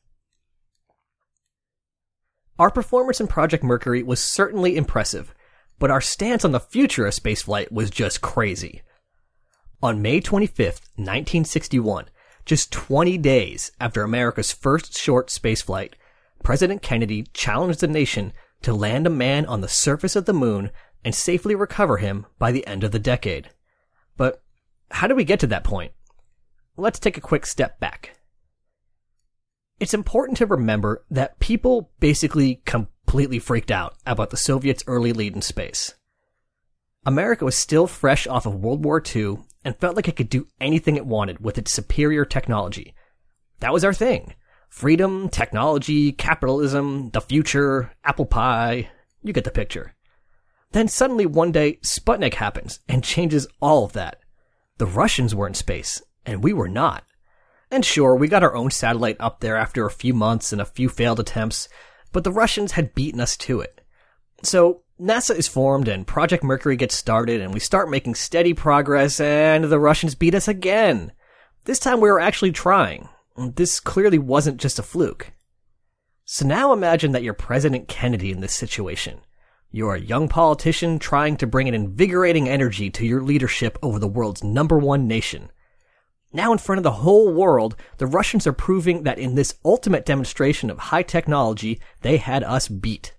Our 2.59 2.71
performance 2.71 3.21
in 3.21 3.27
Project 3.27 3.65
Mercury 3.65 4.03
was 4.03 4.23
certainly 4.23 4.77
impressive, 4.77 5.35
but 5.79 5.91
our 5.91 6.01
stance 6.01 6.45
on 6.45 6.53
the 6.53 6.61
future 6.61 7.07
of 7.07 7.15
spaceflight 7.15 7.73
was 7.73 7.91
just 7.91 8.21
crazy. 8.21 8.83
On 9.83 10.03
May 10.03 10.21
25th, 10.21 10.83
1961, 10.97 12.11
just 12.45 12.71
20 12.71 13.17
days 13.19 13.73
after 13.81 14.03
America's 14.03 14.53
first 14.53 14.99
short 14.99 15.29
spaceflight, 15.29 15.95
President 16.43 16.83
Kennedy 16.83 17.25
challenged 17.33 17.81
the 17.81 17.89
nation 17.89 18.33
to 18.63 18.75
land 18.75 19.07
a 19.07 19.11
man 19.11 19.47
on 19.47 19.63
the 19.63 19.69
surface 19.69 20.17
of 20.17 20.27
the 20.27 20.33
moon 20.33 20.71
and 21.05 21.15
safely 21.15 21.55
recover 21.55 21.97
him 21.97 22.27
by 22.39 22.53
the 22.53 22.67
end 22.67 22.85
of 22.85 22.93
the 22.93 22.99
decade. 22.99 23.51
But 24.17 24.43
how 24.91 25.07
did 25.07 25.17
we 25.17 25.25
get 25.25 25.41
to 25.41 25.47
that 25.47 25.65
point? 25.65 25.93
Let's 26.81 26.99
take 26.99 27.17
a 27.17 27.23
quick 27.23 27.47
step 27.47 27.79
back. 27.81 28.17
It's 29.79 29.95
important 29.95 30.39
to 30.39 30.47
remember 30.47 31.05
that 31.11 31.39
people 31.39 31.91
basically 32.01 32.63
completely 32.67 33.39
freaked 33.39 33.71
out 33.71 33.95
about 34.05 34.31
the 34.31 34.37
Soviets' 34.37 34.85
early 34.87 35.13
lead 35.13 35.35
in 35.35 35.43
space. 35.43 35.95
America 37.07 37.47
was 37.47 37.57
still 37.57 37.87
fresh 37.87 38.27
off 38.27 38.45
of 38.45 38.57
World 38.57 38.85
War 38.85 39.03
II 39.03 39.39
and 39.65 39.77
felt 39.79 39.97
like 39.97 40.07
it 40.07 40.17
could 40.17 40.29
do 40.29 40.49
anything 40.61 40.97
it 40.97 41.07
wanted 41.07 41.43
with 41.43 41.57
its 41.57 41.73
superior 41.73 42.25
technology. 42.25 42.95
That 43.61 43.73
was 43.73 43.85
our 43.85 43.95
thing. 43.95 44.35
Freedom, 44.69 45.29
technology, 45.29 46.13
capitalism, 46.13 47.11
the 47.11 47.21
future, 47.21 47.93
apple 48.05 48.27
pie. 48.27 48.91
You 49.23 49.33
get 49.33 49.45
the 49.45 49.51
picture. 49.51 49.95
Then 50.73 50.89
suddenly 50.89 51.27
one 51.27 51.53
day, 51.53 51.79
Sputnik 51.83 52.35
happens 52.35 52.81
and 52.89 53.03
changes 53.03 53.47
all 53.61 53.85
of 53.85 53.93
that. 53.95 54.21
The 54.79 54.87
Russians 54.87 55.35
were 55.35 55.47
in 55.47 55.55
space, 55.55 56.03
and 56.25 56.43
we 56.43 56.53
were 56.53 56.69
not. 56.69 57.05
And 57.71 57.85
sure, 57.85 58.17
we 58.17 58.29
got 58.29 58.43
our 58.43 58.55
own 58.55 58.71
satellite 58.71 59.17
up 59.21 59.41
there 59.41 59.57
after 59.57 59.87
a 59.87 59.91
few 59.91 60.13
months 60.13 60.53
and 60.53 60.61
a 60.61 60.67
few 60.67 60.89
failed 60.89 61.21
attempts, 61.21 61.69
but 62.13 62.25
the 62.25 62.33
Russians 62.33 62.73
had 62.73 62.95
beaten 62.95 63.21
us 63.21 63.37
to 63.39 63.61
it. 63.61 63.81
So, 64.43 64.83
NASA 65.01 65.35
is 65.35 65.49
formed 65.49 65.89
and 65.89 66.07
Project 66.07 66.45
Mercury 66.45 66.77
gets 66.77 66.95
started 66.95 67.41
and 67.41 67.55
we 67.55 67.61
start 67.61 67.89
making 67.89 68.17
steady 68.17 68.53
progress 68.53 69.19
and 69.19 69.65
the 69.65 69.79
Russians 69.79 70.15
beat 70.15 70.35
us 70.35 70.49
again. 70.49 71.13
This 71.65 71.79
time 71.79 72.01
we 72.01 72.11
were 72.11 72.21
actually 72.21 72.53
trying. 72.53 73.09
This 73.37 73.81
clearly 73.81 74.19
wasn't 74.19 74.61
just 74.61 74.79
a 74.79 74.83
fluke. 74.83 75.33
So 76.25 76.47
now 76.47 76.73
imagine 76.73 77.13
that 77.13 77.23
you're 77.23 77.35
President 77.35 77.89
Kennedy 77.89 78.31
in 78.31 78.41
this 78.41 78.55
situation. 78.55 79.21
You're 79.73 79.95
a 79.95 80.01
young 80.01 80.29
politician 80.29 80.99
trying 80.99 81.37
to 81.39 81.47
bring 81.47 81.69
an 81.69 81.75
invigorating 81.75 82.49
energy 82.49 82.91
to 82.91 83.07
your 83.07 83.23
leadership 83.23 83.79
over 83.83 83.99
the 83.99 84.09
world's 84.09 84.45
number 84.45 84.79
one 84.79 85.07
nation. 85.07 85.51
Now 86.33 86.53
in 86.53 86.59
front 86.59 86.79
of 86.79 86.85
the 86.85 86.93
whole 86.93 87.33
world, 87.33 87.77
the 87.99 88.07
Russians 88.07 88.47
are 88.47 88.53
proving 88.53 89.03
that 89.03 89.19
in 89.19 89.35
this 89.35 89.55
ultimate 89.65 90.07
demonstration 90.07 90.71
of 90.71 90.79
high 90.79 91.03
technology, 91.03 91.81
they 92.03 92.19
had 92.19 92.45
us 92.45 92.69
beat. 92.69 93.15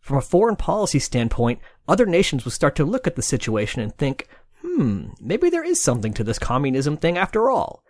From 0.00 0.18
a 0.18 0.22
foreign 0.22 0.56
policy 0.56 0.98
standpoint, 0.98 1.60
other 1.88 2.06
nations 2.06 2.44
would 2.44 2.54
start 2.54 2.76
to 2.76 2.84
look 2.84 3.06
at 3.06 3.16
the 3.16 3.22
situation 3.22 3.80
and 3.80 3.96
think, 3.96 4.28
hmm, 4.60 5.08
maybe 5.20 5.50
there 5.50 5.64
is 5.64 5.80
something 5.80 6.12
to 6.14 6.24
this 6.24 6.38
communism 6.38 6.96
thing 6.96 7.18
after 7.18 7.50
all. 7.50 7.84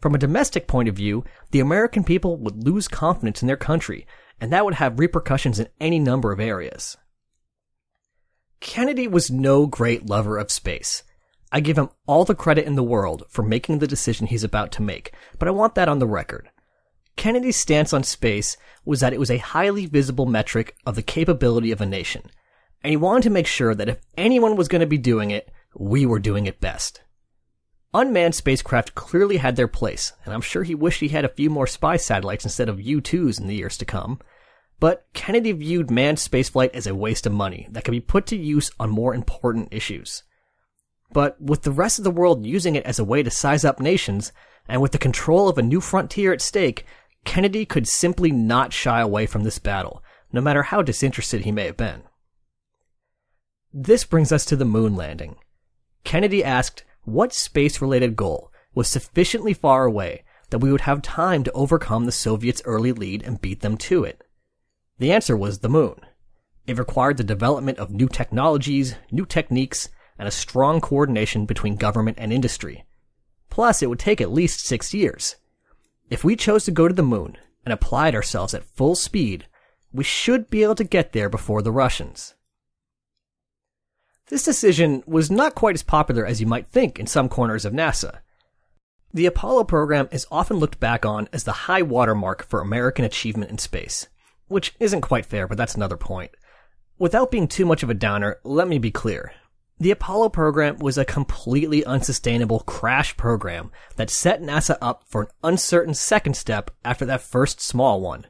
From 0.00 0.14
a 0.14 0.18
domestic 0.18 0.68
point 0.68 0.88
of 0.88 0.94
view, 0.96 1.24
the 1.50 1.60
American 1.60 2.04
people 2.04 2.36
would 2.36 2.64
lose 2.64 2.86
confidence 2.86 3.42
in 3.42 3.48
their 3.48 3.56
country, 3.56 4.06
and 4.40 4.52
that 4.52 4.64
would 4.64 4.74
have 4.74 4.98
repercussions 4.98 5.58
in 5.58 5.68
any 5.80 5.98
number 5.98 6.30
of 6.32 6.40
areas. 6.40 6.96
Kennedy 8.60 9.08
was 9.08 9.30
no 9.30 9.66
great 9.66 10.06
lover 10.06 10.38
of 10.38 10.50
space. 10.50 11.02
I 11.50 11.60
give 11.60 11.78
him 11.78 11.90
all 12.06 12.24
the 12.24 12.34
credit 12.34 12.66
in 12.66 12.74
the 12.74 12.82
world 12.82 13.24
for 13.28 13.42
making 13.42 13.78
the 13.78 13.86
decision 13.86 14.26
he's 14.26 14.44
about 14.44 14.70
to 14.72 14.82
make, 14.82 15.12
but 15.38 15.48
I 15.48 15.52
want 15.52 15.74
that 15.76 15.88
on 15.88 15.98
the 15.98 16.06
record. 16.06 16.50
Kennedy's 17.16 17.56
stance 17.56 17.92
on 17.92 18.04
space 18.04 18.56
was 18.84 19.00
that 19.00 19.12
it 19.12 19.18
was 19.18 19.30
a 19.30 19.38
highly 19.38 19.86
visible 19.86 20.26
metric 20.26 20.76
of 20.86 20.94
the 20.94 21.02
capability 21.02 21.72
of 21.72 21.80
a 21.80 21.86
nation, 21.86 22.30
and 22.82 22.90
he 22.90 22.96
wanted 22.96 23.22
to 23.24 23.30
make 23.30 23.46
sure 23.46 23.74
that 23.74 23.88
if 23.88 23.98
anyone 24.16 24.56
was 24.56 24.68
going 24.68 24.80
to 24.80 24.86
be 24.86 24.98
doing 24.98 25.30
it, 25.30 25.50
we 25.74 26.06
were 26.06 26.18
doing 26.18 26.46
it 26.46 26.60
best. 26.60 27.00
Unmanned 27.94 28.34
spacecraft 28.34 28.94
clearly 28.94 29.38
had 29.38 29.56
their 29.56 29.66
place, 29.66 30.12
and 30.24 30.34
I'm 30.34 30.42
sure 30.42 30.62
he 30.62 30.74
wished 30.74 31.00
he 31.00 31.08
had 31.08 31.24
a 31.24 31.30
few 31.30 31.48
more 31.48 31.66
spy 31.66 31.96
satellites 31.96 32.44
instead 32.44 32.68
of 32.68 32.80
U 32.80 33.00
2s 33.00 33.40
in 33.40 33.46
the 33.46 33.56
years 33.56 33.78
to 33.78 33.86
come. 33.86 34.20
But 34.78 35.06
Kennedy 35.14 35.52
viewed 35.52 35.90
manned 35.90 36.18
spaceflight 36.18 36.70
as 36.74 36.86
a 36.86 36.94
waste 36.94 37.26
of 37.26 37.32
money 37.32 37.66
that 37.70 37.84
could 37.84 37.92
be 37.92 38.00
put 38.00 38.26
to 38.26 38.36
use 38.36 38.70
on 38.78 38.90
more 38.90 39.14
important 39.14 39.68
issues. 39.72 40.22
But 41.12 41.40
with 41.40 41.62
the 41.62 41.72
rest 41.72 41.98
of 41.98 42.04
the 42.04 42.10
world 42.10 42.44
using 42.44 42.74
it 42.74 42.84
as 42.84 42.98
a 42.98 43.04
way 43.04 43.22
to 43.22 43.30
size 43.30 43.64
up 43.64 43.80
nations, 43.80 44.32
and 44.68 44.82
with 44.82 44.92
the 44.92 44.98
control 44.98 45.48
of 45.48 45.58
a 45.58 45.62
new 45.62 45.80
frontier 45.80 46.32
at 46.32 46.42
stake, 46.42 46.84
Kennedy 47.24 47.64
could 47.64 47.88
simply 47.88 48.30
not 48.30 48.72
shy 48.72 49.00
away 49.00 49.26
from 49.26 49.44
this 49.44 49.58
battle, 49.58 50.02
no 50.32 50.40
matter 50.40 50.64
how 50.64 50.82
disinterested 50.82 51.42
he 51.42 51.52
may 51.52 51.64
have 51.64 51.76
been. 51.76 52.02
This 53.72 54.04
brings 54.04 54.32
us 54.32 54.44
to 54.46 54.56
the 54.56 54.64
moon 54.64 54.96
landing. 54.96 55.36
Kennedy 56.04 56.42
asked 56.42 56.84
what 57.04 57.32
space 57.32 57.80
related 57.80 58.16
goal 58.16 58.50
was 58.74 58.88
sufficiently 58.88 59.54
far 59.54 59.84
away 59.84 60.24
that 60.50 60.58
we 60.58 60.72
would 60.72 60.82
have 60.82 61.02
time 61.02 61.44
to 61.44 61.52
overcome 61.52 62.04
the 62.04 62.12
Soviets' 62.12 62.62
early 62.64 62.92
lead 62.92 63.22
and 63.22 63.40
beat 63.40 63.60
them 63.60 63.76
to 63.76 64.04
it. 64.04 64.22
The 64.98 65.12
answer 65.12 65.36
was 65.36 65.58
the 65.58 65.68
moon. 65.68 66.00
It 66.66 66.78
required 66.78 67.16
the 67.16 67.24
development 67.24 67.78
of 67.78 67.90
new 67.90 68.08
technologies, 68.08 68.94
new 69.10 69.24
techniques, 69.24 69.88
and 70.18 70.26
a 70.26 70.32
strong 70.32 70.80
coordination 70.80 71.46
between 71.46 71.76
government 71.76 72.18
and 72.20 72.32
industry. 72.32 72.84
Plus, 73.50 73.82
it 73.82 73.88
would 73.88 73.98
take 73.98 74.20
at 74.20 74.32
least 74.32 74.64
six 74.64 74.92
years. 74.92 75.36
If 76.10 76.24
we 76.24 76.36
chose 76.36 76.64
to 76.64 76.70
go 76.70 76.88
to 76.88 76.94
the 76.94 77.02
moon 77.02 77.36
and 77.64 77.72
applied 77.72 78.14
ourselves 78.14 78.54
at 78.54 78.64
full 78.64 78.94
speed, 78.94 79.46
we 79.92 80.04
should 80.04 80.50
be 80.50 80.62
able 80.62 80.74
to 80.76 80.84
get 80.84 81.12
there 81.12 81.28
before 81.28 81.62
the 81.62 81.72
Russians. 81.72 82.34
This 84.28 84.42
decision 84.42 85.02
was 85.06 85.30
not 85.30 85.54
quite 85.54 85.74
as 85.74 85.82
popular 85.82 86.26
as 86.26 86.40
you 86.40 86.46
might 86.46 86.66
think 86.66 86.98
in 86.98 87.06
some 87.06 87.28
corners 87.28 87.64
of 87.64 87.72
NASA. 87.72 88.18
The 89.14 89.26
Apollo 89.26 89.64
program 89.64 90.08
is 90.12 90.26
often 90.30 90.58
looked 90.58 90.78
back 90.78 91.06
on 91.06 91.28
as 91.32 91.44
the 91.44 91.52
high 91.52 91.82
watermark 91.82 92.46
for 92.46 92.60
American 92.60 93.06
achievement 93.06 93.50
in 93.50 93.56
space 93.56 94.06
which 94.48 94.74
isn't 94.80 95.02
quite 95.02 95.26
fair, 95.26 95.46
but 95.46 95.56
that's 95.56 95.74
another 95.74 95.96
point. 95.96 96.32
Without 96.98 97.30
being 97.30 97.46
too 97.46 97.64
much 97.64 97.82
of 97.82 97.90
a 97.90 97.94
downer, 97.94 98.38
let 98.42 98.66
me 98.66 98.78
be 98.78 98.90
clear. 98.90 99.32
The 99.80 99.92
Apollo 99.92 100.30
program 100.30 100.78
was 100.78 100.98
a 100.98 101.04
completely 101.04 101.84
unsustainable 101.84 102.60
crash 102.60 103.16
program 103.16 103.70
that 103.94 104.10
set 104.10 104.42
NASA 104.42 104.76
up 104.80 105.04
for 105.06 105.22
an 105.22 105.28
uncertain 105.44 105.94
second 105.94 106.34
step 106.34 106.72
after 106.84 107.04
that 107.04 107.20
first 107.20 107.60
small 107.60 108.00
one. 108.00 108.26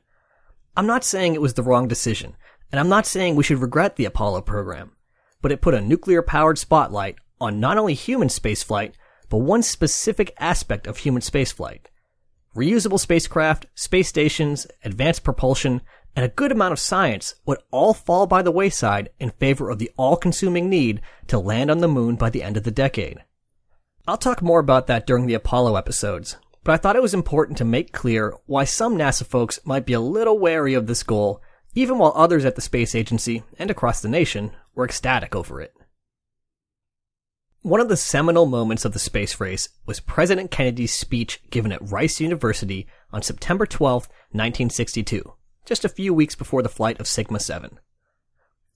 I'm 0.76 0.86
not 0.86 1.04
saying 1.04 1.34
it 1.34 1.40
was 1.40 1.54
the 1.54 1.62
wrong 1.62 1.88
decision, 1.88 2.36
and 2.70 2.78
I'm 2.78 2.90
not 2.90 3.06
saying 3.06 3.34
we 3.34 3.44
should 3.44 3.62
regret 3.62 3.96
the 3.96 4.04
Apollo 4.04 4.42
program, 4.42 4.92
but 5.40 5.50
it 5.50 5.62
put 5.62 5.72
a 5.72 5.80
nuclear 5.80 6.20
powered 6.20 6.58
spotlight 6.58 7.16
on 7.40 7.60
not 7.60 7.78
only 7.78 7.94
human 7.94 8.28
spaceflight, 8.28 8.92
but 9.30 9.38
one 9.38 9.62
specific 9.62 10.34
aspect 10.38 10.86
of 10.86 10.98
human 10.98 11.22
spaceflight. 11.22 11.86
Reusable 12.54 13.00
spacecraft, 13.00 13.66
space 13.74 14.08
stations, 14.08 14.66
advanced 14.84 15.24
propulsion, 15.24 15.80
and 16.16 16.24
a 16.24 16.28
good 16.28 16.50
amount 16.50 16.72
of 16.72 16.78
science 16.80 17.34
would 17.46 17.58
all 17.70 17.94
fall 17.94 18.26
by 18.26 18.42
the 18.42 18.50
wayside 18.50 19.10
in 19.20 19.30
favor 19.30 19.70
of 19.70 19.78
the 19.78 19.90
all-consuming 19.96 20.68
need 20.68 21.00
to 21.28 21.38
land 21.38 21.70
on 21.70 21.78
the 21.78 21.88
moon 21.88 22.16
by 22.16 22.28
the 22.30 22.42
end 22.42 22.56
of 22.56 22.64
the 22.64 22.70
decade. 22.70 23.22
I'll 24.06 24.16
talk 24.16 24.42
more 24.42 24.58
about 24.58 24.86
that 24.86 25.06
during 25.06 25.26
the 25.26 25.34
Apollo 25.34 25.76
episodes, 25.76 26.36
but 26.64 26.72
I 26.72 26.76
thought 26.76 26.96
it 26.96 27.02
was 27.02 27.14
important 27.14 27.58
to 27.58 27.64
make 27.64 27.92
clear 27.92 28.34
why 28.46 28.64
some 28.64 28.96
NASA 28.96 29.24
folks 29.24 29.60
might 29.64 29.86
be 29.86 29.92
a 29.92 30.00
little 30.00 30.38
wary 30.38 30.74
of 30.74 30.86
this 30.86 31.02
goal, 31.02 31.40
even 31.74 31.98
while 31.98 32.12
others 32.16 32.44
at 32.44 32.56
the 32.56 32.60
space 32.60 32.94
agency 32.94 33.42
and 33.58 33.70
across 33.70 34.00
the 34.00 34.08
nation 34.08 34.50
were 34.74 34.84
ecstatic 34.84 35.36
over 35.36 35.60
it. 35.60 35.74
One 37.62 37.80
of 37.80 37.88
the 37.88 37.96
seminal 37.96 38.46
moments 38.46 38.84
of 38.84 38.92
the 38.92 38.98
space 38.98 39.40
race 39.40 39.68
was 39.84 40.00
President 40.00 40.50
Kennedy's 40.50 40.94
speech 40.94 41.40
given 41.50 41.70
at 41.70 41.90
Rice 41.90 42.20
University 42.20 42.86
on 43.12 43.22
September 43.22 43.66
12, 43.66 44.08
1962 44.32 45.34
just 45.68 45.84
a 45.84 45.88
few 45.90 46.14
weeks 46.14 46.34
before 46.34 46.62
the 46.62 46.68
flight 46.70 46.98
of 46.98 47.06
Sigma 47.06 47.38
7. 47.38 47.78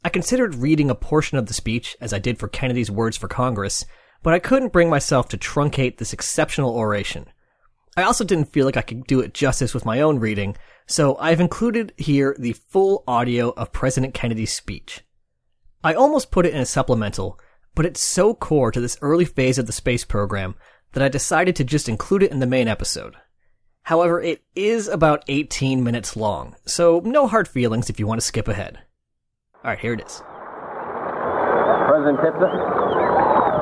I 0.04 0.10
considered 0.10 0.56
reading 0.56 0.90
a 0.90 0.94
portion 0.94 1.38
of 1.38 1.46
the 1.46 1.54
speech, 1.54 1.96
as 2.02 2.12
I 2.12 2.18
did 2.18 2.38
for 2.38 2.48
Kennedy's 2.48 2.90
words 2.90 3.16
for 3.16 3.28
Congress, 3.28 3.86
but 4.22 4.34
I 4.34 4.38
couldn't 4.38 4.74
bring 4.74 4.90
myself 4.90 5.26
to 5.28 5.38
truncate 5.38 5.96
this 5.96 6.12
exceptional 6.12 6.76
oration. 6.76 7.28
I 7.96 8.02
also 8.02 8.24
didn't 8.24 8.52
feel 8.52 8.66
like 8.66 8.76
I 8.76 8.82
could 8.82 9.06
do 9.06 9.20
it 9.20 9.32
justice 9.32 9.72
with 9.72 9.86
my 9.86 10.02
own 10.02 10.18
reading, 10.18 10.54
so 10.86 11.16
I've 11.16 11.40
included 11.40 11.94
here 11.96 12.36
the 12.38 12.52
full 12.52 13.04
audio 13.08 13.50
of 13.50 13.72
President 13.72 14.12
Kennedy's 14.12 14.52
speech. 14.52 15.00
I 15.82 15.94
almost 15.94 16.30
put 16.30 16.44
it 16.44 16.52
in 16.52 16.60
a 16.60 16.66
supplemental, 16.66 17.38
but 17.74 17.86
it's 17.86 18.02
so 18.02 18.34
core 18.34 18.70
to 18.70 18.80
this 18.82 18.98
early 19.00 19.24
phase 19.24 19.56
of 19.56 19.66
the 19.66 19.72
space 19.72 20.04
program 20.04 20.56
that 20.92 21.02
I 21.02 21.08
decided 21.08 21.56
to 21.56 21.64
just 21.64 21.88
include 21.88 22.22
it 22.22 22.32
in 22.32 22.40
the 22.40 22.46
main 22.46 22.68
episode. 22.68 23.16
However, 23.84 24.20
it 24.20 24.42
is 24.54 24.86
about 24.86 25.24
18 25.26 25.82
minutes 25.82 26.16
long, 26.16 26.54
so 26.64 27.00
no 27.04 27.26
hard 27.26 27.48
feelings 27.48 27.90
if 27.90 27.98
you 27.98 28.06
want 28.06 28.20
to 28.20 28.26
skip 28.26 28.46
ahead. 28.46 28.78
Alright, 29.64 29.80
here 29.80 29.92
it 29.92 30.00
is. 30.06 30.22
President 31.88 32.18
Pitzer, 32.18 32.50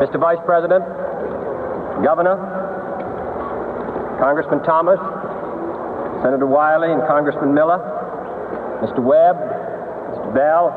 Mr. 0.00 0.20
Vice 0.20 0.38
President, 0.44 0.84
Governor, 2.04 2.36
Congressman 4.20 4.62
Thomas, 4.64 5.00
Senator 6.22 6.46
Wiley, 6.46 6.92
and 6.92 7.00
Congressman 7.08 7.54
Miller, 7.54 7.80
Mr. 8.84 9.00
Webb, 9.00 9.36
Mr. 9.36 10.34
Bell, 10.36 10.68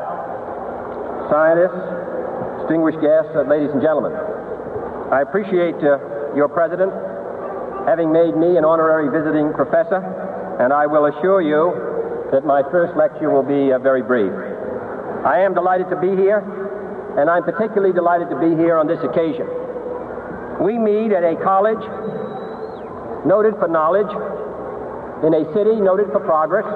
scientists, 1.28 2.64
distinguished 2.64 3.00
guests, 3.04 3.32
uh, 3.36 3.44
ladies 3.44 3.68
and 3.72 3.82
gentlemen. 3.82 4.12
I 5.12 5.20
appreciate 5.20 5.76
uh, 5.84 6.00
your 6.32 6.48
President 6.48 6.92
having 7.86 8.12
made 8.12 8.36
me 8.36 8.56
an 8.56 8.64
honorary 8.64 9.12
visiting 9.12 9.52
professor, 9.52 10.00
and 10.60 10.72
I 10.72 10.86
will 10.86 11.06
assure 11.06 11.42
you 11.42 12.30
that 12.32 12.44
my 12.44 12.62
first 12.70 12.96
lecture 12.96 13.30
will 13.30 13.44
be 13.44 13.72
uh, 13.72 13.78
very 13.78 14.02
brief. 14.02 14.32
I 15.24 15.40
am 15.40 15.54
delighted 15.54 15.88
to 15.90 15.96
be 15.96 16.16
here, 16.16 16.40
and 17.18 17.28
I'm 17.28 17.44
particularly 17.44 17.92
delighted 17.92 18.30
to 18.30 18.38
be 18.40 18.56
here 18.56 18.76
on 18.76 18.86
this 18.86 19.00
occasion. 19.04 19.46
We 20.60 20.78
meet 20.78 21.12
at 21.12 21.24
a 21.24 21.36
college 21.42 21.82
noted 23.24 23.56
for 23.60 23.68
knowledge, 23.68 24.10
in 25.24 25.32
a 25.32 25.44
city 25.52 25.80
noted 25.80 26.12
for 26.12 26.20
progress, 26.20 26.68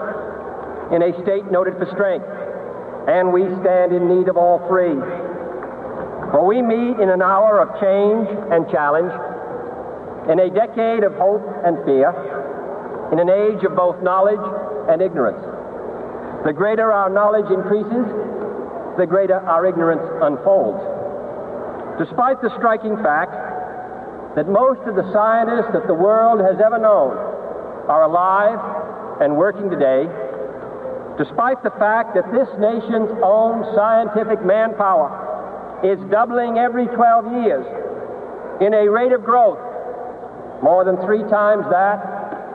in 0.92 1.02
a 1.02 1.12
state 1.22 1.50
noted 1.52 1.76
for 1.76 1.86
strength, 1.92 2.28
and 3.08 3.32
we 3.32 3.44
stand 3.60 3.92
in 3.92 4.08
need 4.08 4.28
of 4.28 4.36
all 4.36 4.60
three. 4.68 4.96
For 6.32 6.44
we 6.44 6.60
meet 6.60 7.00
in 7.00 7.08
an 7.08 7.22
hour 7.22 7.60
of 7.60 7.68
change 7.80 8.28
and 8.52 8.68
challenge 8.70 9.12
in 10.28 10.40
a 10.40 10.50
decade 10.52 11.04
of 11.04 11.14
hope 11.16 11.44
and 11.64 11.80
fear, 11.88 12.12
in 13.12 13.18
an 13.18 13.32
age 13.32 13.64
of 13.64 13.74
both 13.74 13.96
knowledge 14.02 14.44
and 14.92 15.00
ignorance. 15.00 15.40
The 16.44 16.52
greater 16.52 16.92
our 16.92 17.08
knowledge 17.08 17.50
increases, 17.50 18.04
the 19.00 19.06
greater 19.08 19.40
our 19.40 19.64
ignorance 19.64 20.04
unfolds. 20.20 20.84
Despite 21.96 22.42
the 22.42 22.52
striking 22.60 22.96
fact 23.00 23.32
that 24.36 24.48
most 24.48 24.84
of 24.84 24.94
the 24.94 25.06
scientists 25.12 25.72
that 25.72 25.86
the 25.86 25.96
world 25.96 26.40
has 26.40 26.60
ever 26.60 26.78
known 26.78 27.16
are 27.88 28.04
alive 28.04 28.60
and 29.24 29.34
working 29.34 29.70
today, 29.70 30.04
despite 31.16 31.64
the 31.64 31.72
fact 31.80 32.14
that 32.14 32.28
this 32.36 32.48
nation's 32.60 33.10
own 33.24 33.64
scientific 33.74 34.44
manpower 34.44 35.08
is 35.82 35.98
doubling 36.10 36.58
every 36.58 36.86
12 36.86 37.32
years 37.42 37.66
in 38.60 38.74
a 38.74 38.90
rate 38.90 39.12
of 39.12 39.24
growth 39.24 39.58
more 40.62 40.84
than 40.84 40.96
three 41.04 41.22
times 41.30 41.64
that 41.70 42.02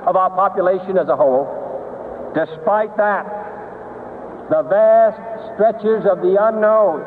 of 0.06 0.16
our 0.16 0.30
population 0.30 0.98
as 0.98 1.08
a 1.08 1.16
whole. 1.16 1.48
Despite 2.36 2.96
that, 2.98 3.26
the 4.50 4.64
vast 4.64 5.20
stretches 5.56 6.06
of 6.06 6.20
the 6.20 6.36
unknown 6.40 7.06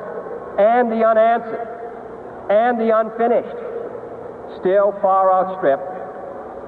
and 0.58 0.90
the 0.90 1.04
unanswered 1.04 1.68
and 2.48 2.80
the 2.80 2.96
unfinished 2.96 3.58
still 4.60 4.96
far 5.02 5.28
outstrip 5.32 5.80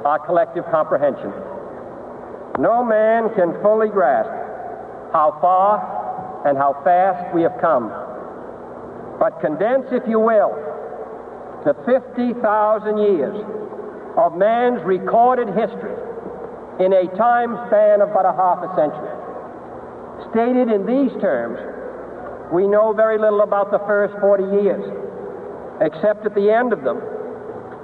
our 0.05 0.19
collective 0.19 0.65
comprehension. 0.71 1.33
No 2.59 2.85
man 2.85 3.33
can 3.35 3.55
fully 3.63 3.89
grasp 3.89 4.29
how 5.13 5.39
far 5.41 6.45
and 6.47 6.59
how 6.59 6.81
fast 6.85 7.35
we 7.35 7.43
have 7.43 7.57
come. 7.61 7.89
But 9.19 9.41
condense, 9.41 9.87
if 9.91 10.07
you 10.07 10.21
will, 10.21 10.55
the 11.65 11.75
50,000 11.87 12.99
years 12.99 13.35
of 14.17 14.37
man's 14.37 14.83
recorded 14.85 15.49
history 15.49 15.95
in 16.81 16.93
a 16.93 17.07
time 17.17 17.59
span 17.67 18.01
of 18.01 18.15
but 18.15 18.25
a 18.25 18.33
half 18.33 18.63
a 18.63 18.71
century. 18.79 19.15
Stated 20.31 20.71
in 20.71 20.87
these 20.87 21.13
terms, 21.21 21.59
we 22.53 22.67
know 22.67 22.93
very 22.93 23.19
little 23.19 23.43
about 23.43 23.71
the 23.71 23.79
first 23.81 24.15
40 24.21 24.63
years, 24.63 24.85
except 25.81 26.25
at 26.25 26.35
the 26.35 26.51
end 26.51 26.73
of 26.73 26.83
them, 26.83 27.03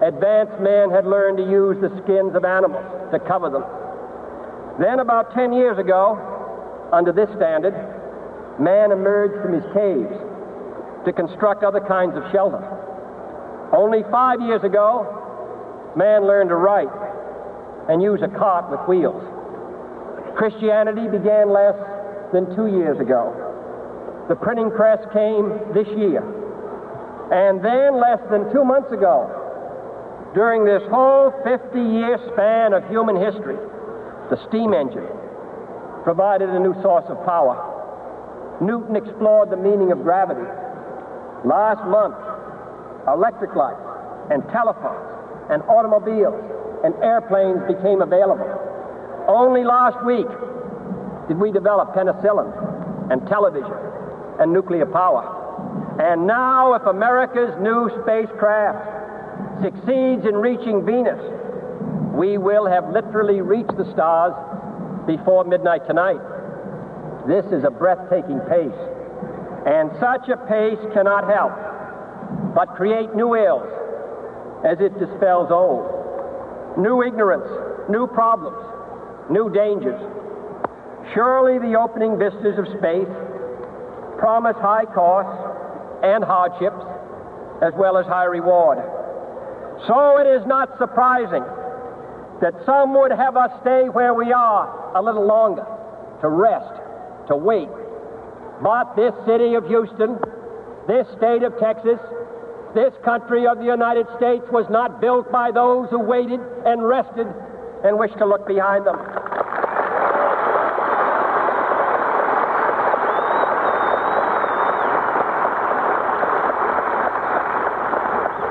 advanced 0.03 0.59
man 0.61 0.91
had 0.91 1.07
learned 1.07 1.39
to 1.39 1.45
use 1.45 1.77
the 1.81 1.91
skins 2.03 2.35
of 2.35 2.45
animals 2.45 2.85
to 3.13 3.19
cover 3.19 3.51
them. 3.51 3.65
Then, 4.81 4.99
about 4.99 5.35
10 5.35 5.53
years 5.53 5.79
ago, 5.79 6.19
under 6.93 7.13
this 7.13 7.29
standard, 7.37 7.75
man 8.59 8.91
emerged 8.91 9.41
from 9.43 9.53
his 9.55 9.65
caves 9.75 10.15
to 11.07 11.13
construct 11.13 11.63
other 11.63 11.81
kinds 11.81 12.17
of 12.17 12.25
shelter. 12.33 12.63
Only 13.73 14.03
five 14.11 14.41
years 14.41 14.63
ago, 14.65 15.24
man 15.97 16.27
learned 16.27 16.51
to 16.51 16.57
write 16.57 16.91
and 17.89 18.03
use 18.03 18.21
a 18.23 18.29
cart 18.29 18.71
with 18.71 18.81
wheels. 18.89 19.23
Christianity 20.37 21.07
began 21.07 21.53
less 21.53 21.77
than 22.33 22.55
two 22.57 22.67
years 22.67 22.99
ago. 22.99 23.33
The 24.29 24.35
printing 24.35 24.71
press 24.71 24.99
came 25.13 25.53
this 25.75 25.87
year. 25.95 26.25
And 27.31 27.65
then, 27.65 28.01
less 28.01 28.21
than 28.31 28.53
two 28.53 28.65
months 28.65 28.93
ago, 28.93 29.31
during 30.35 30.65
this 30.65 30.83
whole 30.91 31.33
50 31.45 31.79
year 31.79 32.19
span 32.33 32.73
of 32.73 32.83
human 32.91 33.17
history, 33.17 33.57
the 34.31 34.37
steam 34.49 34.75
engine 34.75 35.07
provided 36.03 36.51
a 36.51 36.59
new 36.59 36.75
source 36.83 37.05
of 37.09 37.17
power. 37.25 37.57
Newton 38.61 38.97
explored 38.97 39.51
the 39.51 39.57
meaning 39.57 39.93
of 39.93 40.03
gravity. 40.03 40.45
Last 41.45 41.85
month, 41.87 42.17
electric 43.07 43.55
lights 43.55 43.81
and 44.31 44.43
telephones 44.51 45.14
and 45.51 45.63
automobiles 45.65 46.39
and 46.85 46.95
airplanes 47.03 47.61
became 47.67 48.03
available. 48.03 48.49
Only 49.29 49.65
last 49.65 50.05
week 50.05 50.29
did 51.29 51.39
we 51.39 51.51
develop 51.53 51.95
penicillin 51.95 52.49
and 53.11 53.27
television 53.29 53.77
and 54.41 54.53
nuclear 54.53 54.87
power. 54.87 55.41
And 56.01 56.27
now, 56.27 56.75
if 56.75 56.83
America's 56.87 57.55
new 57.61 57.89
spacecraft 58.03 59.63
succeeds 59.63 60.27
in 60.27 60.35
reaching 60.37 60.85
Venus, 60.85 61.21
we 62.13 62.39
will 62.39 62.67
have 62.67 62.91
literally 62.91 63.41
reached 63.41 63.77
the 63.77 63.91
stars 63.93 64.35
before 65.07 65.45
midnight 65.45 65.87
tonight. 65.87 66.21
This 67.27 67.45
is 67.53 67.65
a 67.65 67.71
breathtaking 67.71 68.41
pace. 68.51 68.81
And 69.67 69.91
such 70.01 70.29
a 70.29 70.37
pace 70.37 70.83
cannot 70.93 71.25
help 71.25 71.53
but 72.55 72.75
create 72.77 73.15
new 73.15 73.35
ills 73.35 73.69
as 74.65 74.81
it 74.81 74.99
dispels 74.99 75.51
old. 75.51 75.85
New 76.79 77.03
ignorance, 77.03 77.47
new 77.89 78.07
problems, 78.07 78.59
new 79.31 79.51
dangers. 79.53 80.01
Surely 81.13 81.59
the 81.59 81.79
opening 81.79 82.19
vistas 82.19 82.59
of 82.59 82.67
space 82.79 83.13
promise 84.19 84.57
high 84.57 84.87
costs 84.87 85.37
and 86.03 86.25
hardships 86.25 86.81
as 87.63 87.73
well 87.77 87.99
as 87.99 88.07
high 88.07 88.25
reward. 88.25 88.79
So 89.87 90.19
it 90.19 90.27
is 90.27 90.47
not 90.47 90.79
surprising 90.79 91.45
that 92.41 92.55
some 92.65 92.95
would 92.95 93.11
have 93.11 93.37
us 93.37 93.51
stay 93.61 93.89
where 93.89 94.15
we 94.15 94.33
are 94.33 94.97
a 94.97 95.03
little 95.03 95.27
longer, 95.27 95.67
to 96.21 96.29
rest, 96.29 96.73
to 97.29 97.37
wait. 97.37 97.69
But 98.63 98.97
this 98.97 99.13
city 99.27 99.55
of 99.55 99.67
Houston, 99.67 100.19
this 100.87 101.07
state 101.17 101.43
of 101.43 101.59
Texas, 101.59 101.99
this 102.75 102.93
country 103.05 103.47
of 103.47 103.59
the 103.59 103.65
United 103.65 104.07
States 104.17 104.45
was 104.51 104.67
not 104.69 105.01
built 105.01 105.31
by 105.31 105.53
those 105.53 105.89
who 105.91 106.01
waited 106.01 106.41
and 106.67 106.83
rested 106.83 107.27
and 107.85 107.97
wished 107.97 108.19
to 108.19 108.27
look 108.27 108.47
behind 108.49 108.85
them. 108.85 108.99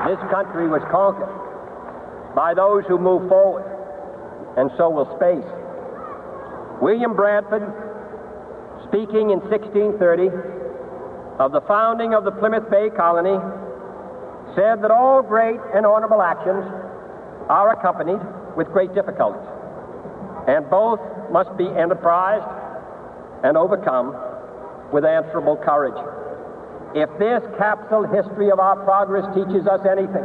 This 0.08 0.20
country 0.30 0.68
was 0.68 0.80
conquered 0.90 1.28
by 2.34 2.54
those 2.54 2.84
who 2.88 2.98
move 2.98 3.28
forward, 3.28 3.64
and 4.56 4.70
so 4.78 4.88
will 4.88 5.06
space. 5.16 5.44
William 6.80 7.14
Bradford, 7.14 7.62
speaking 8.88 9.30
in 9.30 9.40
1630 9.50 10.28
of 11.38 11.52
the 11.52 11.60
founding 11.62 12.14
of 12.14 12.24
the 12.24 12.30
Plymouth 12.30 12.70
Bay 12.70 12.88
Colony, 12.90 13.38
said 14.54 14.82
that 14.82 14.90
all 14.90 15.22
great 15.22 15.60
and 15.74 15.84
honorable 15.84 16.22
actions 16.22 16.64
are 17.48 17.72
accompanied 17.72 18.20
with 18.56 18.68
great 18.68 18.94
difficulties, 18.94 19.46
and 20.48 20.68
both 20.70 21.00
must 21.30 21.56
be 21.56 21.66
enterprised 21.66 22.46
and 23.44 23.56
overcome 23.56 24.14
with 24.92 25.04
answerable 25.04 25.56
courage. 25.56 25.98
If 26.94 27.10
this 27.18 27.42
capsule 27.58 28.06
history 28.06 28.50
of 28.50 28.60
our 28.60 28.76
progress 28.84 29.26
teaches 29.34 29.66
us 29.66 29.80
anything, 29.84 30.24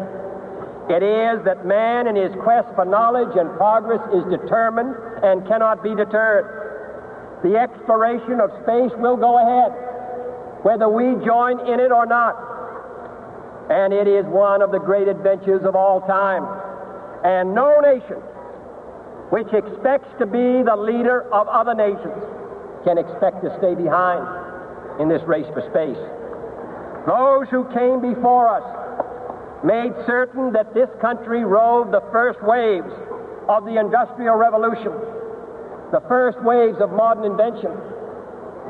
it 0.89 1.03
is 1.03 1.43
that 1.45 1.65
man 1.65 2.07
in 2.07 2.15
his 2.15 2.33
quest 2.41 2.67
for 2.75 2.85
knowledge 2.85 3.35
and 3.37 3.49
progress 3.57 4.01
is 4.13 4.23
determined 4.29 4.95
and 5.23 5.45
cannot 5.47 5.83
be 5.83 5.93
deterred. 5.95 6.45
The 7.43 7.57
exploration 7.57 8.39
of 8.41 8.49
space 8.63 8.91
will 8.97 9.17
go 9.17 9.37
ahead, 9.37 9.71
whether 10.63 10.89
we 10.89 11.15
join 11.25 11.59
in 11.65 11.79
it 11.79 11.91
or 11.91 12.05
not 12.05 12.58
and 13.69 13.93
it 13.93 14.07
is 14.07 14.25
one 14.25 14.61
of 14.61 14.71
the 14.71 14.79
great 14.79 15.07
adventures 15.07 15.61
of 15.63 15.75
all 15.75 16.01
time. 16.01 16.43
And 17.23 17.53
no 17.53 17.79
nation 17.79 18.17
which 19.29 19.53
expects 19.53 20.09
to 20.17 20.25
be 20.25 20.63
the 20.65 20.75
leader 20.75 21.21
of 21.31 21.47
other 21.47 21.75
nations 21.75 22.17
can 22.83 22.97
expect 22.97 23.43
to 23.43 23.53
stay 23.59 23.75
behind 23.75 24.25
in 24.99 25.07
this 25.07 25.21
race 25.27 25.45
for 25.53 25.61
space. 25.69 26.01
Those 27.05 27.47
who 27.49 27.69
came 27.73 28.01
before 28.01 28.49
us 28.49 28.65
made 29.63 29.93
certain 30.07 30.51
that 30.53 30.73
this 30.73 30.89
country 31.01 31.43
rode 31.43 31.91
the 31.91 32.01
first 32.11 32.41
waves 32.41 32.89
of 33.47 33.65
the 33.65 33.77
Industrial 33.77 34.35
Revolution, 34.35 34.93
the 35.91 36.01
first 36.07 36.41
waves 36.41 36.77
of 36.81 36.91
modern 36.91 37.25
invention, 37.25 37.71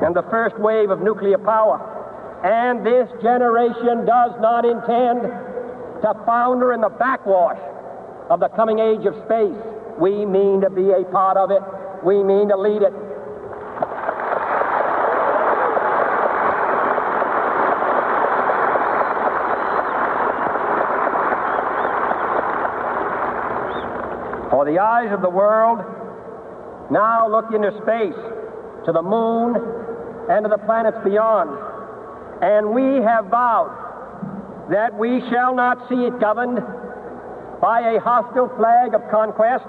and 0.02 0.14
the 0.14 0.24
first 0.30 0.58
wave 0.58 0.90
of 0.90 1.00
nuclear 1.00 1.38
power. 1.38 1.99
And 2.42 2.84
this 2.86 3.08
generation 3.22 4.06
does 4.06 4.32
not 4.40 4.64
intend 4.64 5.22
to 6.02 6.14
founder 6.24 6.72
in 6.72 6.80
the 6.80 6.88
backwash 6.88 7.60
of 8.30 8.40
the 8.40 8.48
coming 8.48 8.78
age 8.78 9.04
of 9.04 9.14
space. 9.26 9.58
We 9.98 10.24
mean 10.24 10.62
to 10.62 10.70
be 10.70 10.90
a 10.90 11.04
part 11.12 11.36
of 11.36 11.50
it. 11.50 11.60
We 12.02 12.22
mean 12.22 12.48
to 12.48 12.56
lead 12.56 12.80
it. 12.80 12.94
For 24.50 24.64
the 24.64 24.78
eyes 24.78 25.12
of 25.12 25.20
the 25.20 25.28
world 25.28 25.80
now 26.90 27.28
look 27.28 27.52
into 27.52 27.70
space, 27.82 28.16
to 28.86 28.92
the 28.92 29.02
moon, 29.02 29.56
and 30.30 30.44
to 30.44 30.48
the 30.48 30.58
planets 30.64 30.98
beyond. 31.04 31.69
And 32.42 32.72
we 32.72 33.02
have 33.02 33.26
vowed 33.26 33.76
that 34.70 34.96
we 34.96 35.20
shall 35.30 35.54
not 35.54 35.88
see 35.88 36.06
it 36.06 36.18
governed 36.20 36.60
by 37.60 37.80
a 37.96 38.00
hostile 38.00 38.48
flag 38.56 38.94
of 38.94 39.02
conquest, 39.10 39.66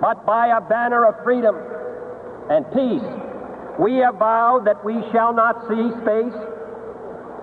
but 0.00 0.24
by 0.24 0.56
a 0.56 0.60
banner 0.60 1.06
of 1.06 1.14
freedom 1.24 1.56
and 2.50 2.66
peace. 2.72 3.02
We 3.78 3.96
have 3.98 4.16
vowed 4.16 4.66
that 4.66 4.84
we 4.84 5.02
shall 5.10 5.32
not 5.32 5.66
see 5.66 5.90
space 6.02 6.38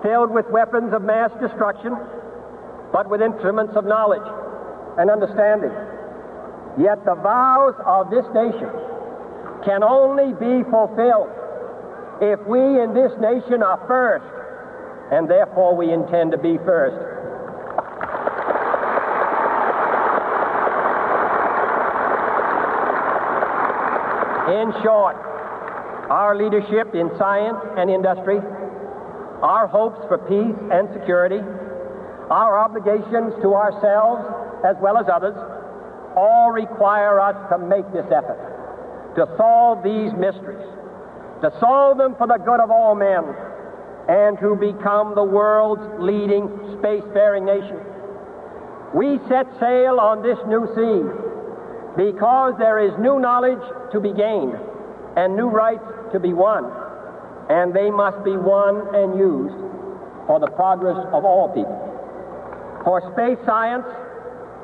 filled 0.02 0.30
with 0.30 0.46
weapons 0.50 0.94
of 0.94 1.02
mass 1.02 1.30
destruction, 1.40 1.96
but 2.92 3.10
with 3.10 3.20
instruments 3.20 3.76
of 3.76 3.84
knowledge 3.84 4.26
and 4.96 5.10
understanding. 5.10 5.72
Yet 6.78 7.04
the 7.04 7.16
vows 7.16 7.74
of 7.84 8.08
this 8.10 8.24
nation 8.32 8.70
can 9.64 9.82
only 9.82 10.32
be 10.32 10.64
fulfilled 10.70 11.28
if 12.20 12.40
we 12.46 12.60
in 12.60 12.92
this 12.92 13.12
nation 13.20 13.62
are 13.62 13.80
first, 13.88 14.24
and 15.12 15.28
therefore 15.28 15.74
we 15.74 15.92
intend 15.92 16.32
to 16.32 16.38
be 16.38 16.58
first. 16.58 16.96
In 24.50 24.72
short, 24.82 25.16
our 26.10 26.36
leadership 26.36 26.94
in 26.94 27.10
science 27.16 27.58
and 27.78 27.88
industry, 27.88 28.38
our 29.42 29.66
hopes 29.66 29.98
for 30.08 30.18
peace 30.18 30.58
and 30.70 30.88
security, 30.92 31.40
our 32.30 32.58
obligations 32.58 33.32
to 33.42 33.54
ourselves 33.54 34.22
as 34.66 34.76
well 34.82 34.98
as 34.98 35.06
others, 35.08 35.36
all 36.16 36.50
require 36.50 37.20
us 37.20 37.36
to 37.50 37.58
make 37.58 37.86
this 37.92 38.06
effort, 38.12 38.38
to 39.16 39.26
solve 39.38 39.82
these 39.82 40.12
mysteries, 40.18 40.66
to 41.42 41.52
solve 41.60 41.98
them 41.98 42.14
for 42.16 42.26
the 42.26 42.36
good 42.36 42.60
of 42.60 42.70
all 42.70 42.94
men, 42.94 43.24
and 44.08 44.38
to 44.40 44.56
become 44.56 45.14
the 45.14 45.22
world's 45.22 45.86
leading 46.00 46.48
spacefaring 46.78 47.44
nation. 47.46 47.78
We 48.94 49.18
set 49.28 49.46
sail 49.60 50.00
on 50.00 50.22
this 50.22 50.38
new 50.46 50.66
sea 50.74 51.06
because 51.96 52.54
there 52.58 52.78
is 52.78 52.92
new 52.98 53.20
knowledge 53.20 53.62
to 53.92 54.00
be 54.00 54.12
gained 54.12 54.58
and 55.16 55.36
new 55.36 55.48
rights 55.48 55.84
to 56.12 56.18
be 56.18 56.32
won, 56.32 56.66
and 57.48 57.74
they 57.74 57.90
must 57.90 58.24
be 58.24 58.36
won 58.36 58.94
and 58.94 59.18
used 59.18 59.54
for 60.26 60.40
the 60.40 60.48
progress 60.48 60.98
of 61.12 61.24
all 61.24 61.48
people. 61.54 61.78
For 62.84 63.00
space 63.12 63.38
science, 63.46 63.86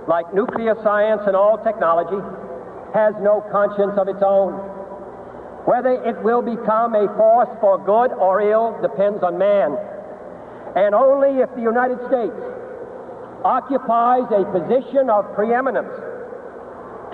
like 0.09 0.33
nuclear 0.35 0.75
science 0.83 1.23
and 1.27 1.37
all 1.37 1.59
technology, 1.59 2.19
has 2.95 3.15
no 3.21 3.45
conscience 3.53 3.95
of 3.99 4.09
its 4.09 4.23
own. 4.25 4.55
Whether 5.67 6.01
it 6.05 6.23
will 6.23 6.43
become 6.43 6.95
a 6.95 7.11
force 7.17 7.51
for 7.61 7.77
good 7.77 8.15
or 8.15 8.41
ill 8.41 8.79
depends 8.81 9.23
on 9.25 9.37
man. 9.37 9.77
And 10.77 10.95
only 10.95 11.43
if 11.43 11.51
the 11.57 11.61
United 11.61 11.99
States 12.07 12.39
occupies 13.45 14.31
a 14.31 14.47
position 14.55 15.11
of 15.11 15.27
preeminence 15.35 15.91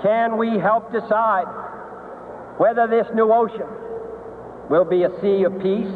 can 0.03 0.37
we 0.37 0.59
help 0.59 0.91
decide 0.91 1.47
whether 2.57 2.85
this 2.85 3.07
new 3.15 3.31
ocean 3.33 3.65
will 4.69 4.85
be 4.85 5.03
a 5.03 5.09
sea 5.21 5.43
of 5.45 5.57
peace 5.61 5.89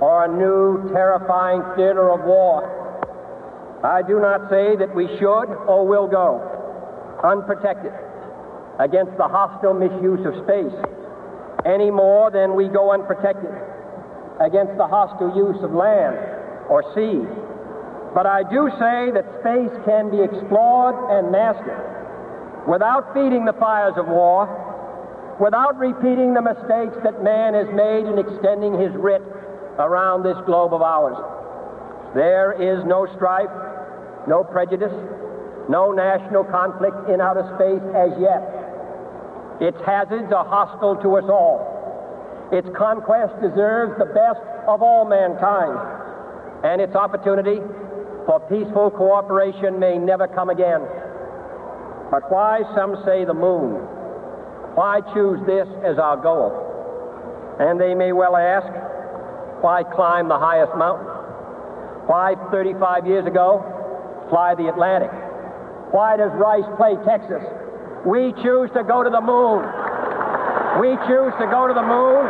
or 0.00 0.24
a 0.24 0.28
new 0.28 0.88
terrifying 0.94 1.60
theater 1.76 2.10
of 2.10 2.24
war? 2.24 2.64
I 3.84 4.00
do 4.00 4.18
not 4.18 4.48
say 4.48 4.76
that 4.76 4.94
we 4.94 5.08
should 5.18 5.52
or 5.68 5.86
will 5.86 6.08
go 6.08 6.40
unprotected 7.22 7.92
against 8.78 9.16
the 9.18 9.28
hostile 9.28 9.74
misuse 9.74 10.24
of 10.24 10.32
space 10.44 10.95
any 11.66 11.90
more 11.90 12.30
than 12.30 12.54
we 12.54 12.68
go 12.68 12.92
unprotected 12.92 13.50
against 14.40 14.76
the 14.78 14.86
hostile 14.86 15.34
use 15.34 15.58
of 15.62 15.74
land 15.74 16.14
or 16.70 16.86
sea. 16.94 17.26
But 18.14 18.24
I 18.24 18.46
do 18.48 18.70
say 18.78 19.10
that 19.12 19.26
space 19.42 19.74
can 19.84 20.08
be 20.10 20.22
explored 20.22 20.94
and 21.10 21.30
mastered 21.30 22.66
without 22.66 23.12
feeding 23.12 23.44
the 23.44 23.52
fires 23.54 23.94
of 23.96 24.08
war, 24.08 24.48
without 25.40 25.78
repeating 25.78 26.34
the 26.34 26.42
mistakes 26.42 26.96
that 27.04 27.22
man 27.22 27.54
has 27.54 27.68
made 27.74 28.06
in 28.06 28.18
extending 28.18 28.78
his 28.78 28.90
writ 28.96 29.22
around 29.78 30.22
this 30.22 30.36
globe 30.46 30.72
of 30.72 30.82
ours. 30.82 31.16
There 32.14 32.56
is 32.56 32.84
no 32.86 33.06
strife, 33.14 33.52
no 34.26 34.42
prejudice, 34.42 34.94
no 35.68 35.92
national 35.92 36.44
conflict 36.44 37.10
in 37.10 37.20
outer 37.20 37.44
space 37.58 37.84
as 37.92 38.16
yet. 38.18 38.65
Its 39.60 39.78
hazards 39.84 40.32
are 40.32 40.44
hostile 40.44 40.96
to 41.02 41.16
us 41.16 41.24
all. 41.28 42.48
Its 42.52 42.68
conquest 42.76 43.34
deserves 43.40 43.96
the 43.98 44.06
best 44.12 44.44
of 44.68 44.82
all 44.82 45.04
mankind, 45.04 45.74
and 46.62 46.80
its 46.80 46.94
opportunity 46.94 47.60
for 48.26 48.40
peaceful 48.50 48.90
cooperation 48.90 49.78
may 49.78 49.98
never 49.98 50.28
come 50.28 50.50
again. 50.50 50.82
But 52.10 52.30
why, 52.30 52.62
some 52.76 53.02
say, 53.04 53.24
the 53.24 53.34
moon? 53.34 53.82
Why 54.74 55.00
choose 55.14 55.40
this 55.46 55.66
as 55.82 55.98
our 55.98 56.16
goal? 56.16 56.52
And 57.58 57.80
they 57.80 57.94
may 57.94 58.12
well 58.12 58.36
ask, 58.36 58.68
why 59.62 59.82
climb 59.82 60.28
the 60.28 60.38
highest 60.38 60.76
mountain? 60.76 61.06
Why, 62.06 62.34
35 62.52 63.06
years 63.06 63.26
ago, 63.26 63.64
fly 64.28 64.54
the 64.54 64.68
Atlantic? 64.68 65.10
Why 65.90 66.16
does 66.16 66.30
Rice 66.34 66.68
play 66.76 66.94
Texas? 67.06 67.42
We 68.04 68.32
choose 68.42 68.70
to 68.74 68.84
go 68.84 69.02
to 69.02 69.10
the 69.10 69.20
moon. 69.20 69.64
We 70.80 70.96
choose 71.08 71.32
to 71.40 71.46
go 71.48 71.66
to 71.66 71.74
the 71.74 71.82
moon 71.82 72.26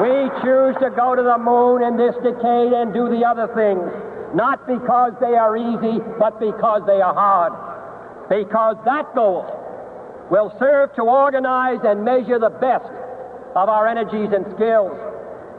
We 0.00 0.30
choose 0.40 0.74
to 0.80 0.88
go 0.96 1.14
to 1.14 1.22
the 1.22 1.36
moon 1.36 1.82
in 1.82 1.98
this 1.98 2.16
decade 2.24 2.72
and 2.72 2.94
do 2.94 3.10
the 3.10 3.20
other 3.20 3.52
things, 3.52 3.84
not 4.34 4.66
because 4.66 5.12
they 5.20 5.36
are 5.36 5.58
easy, 5.58 6.00
but 6.18 6.40
because 6.40 6.80
they 6.86 7.02
are 7.02 7.12
hard. 7.12 7.52
Because 8.30 8.76
that 8.86 9.14
goal 9.14 9.44
will 10.30 10.56
serve 10.58 10.94
to 10.94 11.02
organize 11.02 11.80
and 11.84 12.02
measure 12.02 12.38
the 12.38 12.48
best 12.48 12.88
of 13.54 13.68
our 13.68 13.86
energies 13.86 14.32
and 14.32 14.46
skills. 14.54 14.96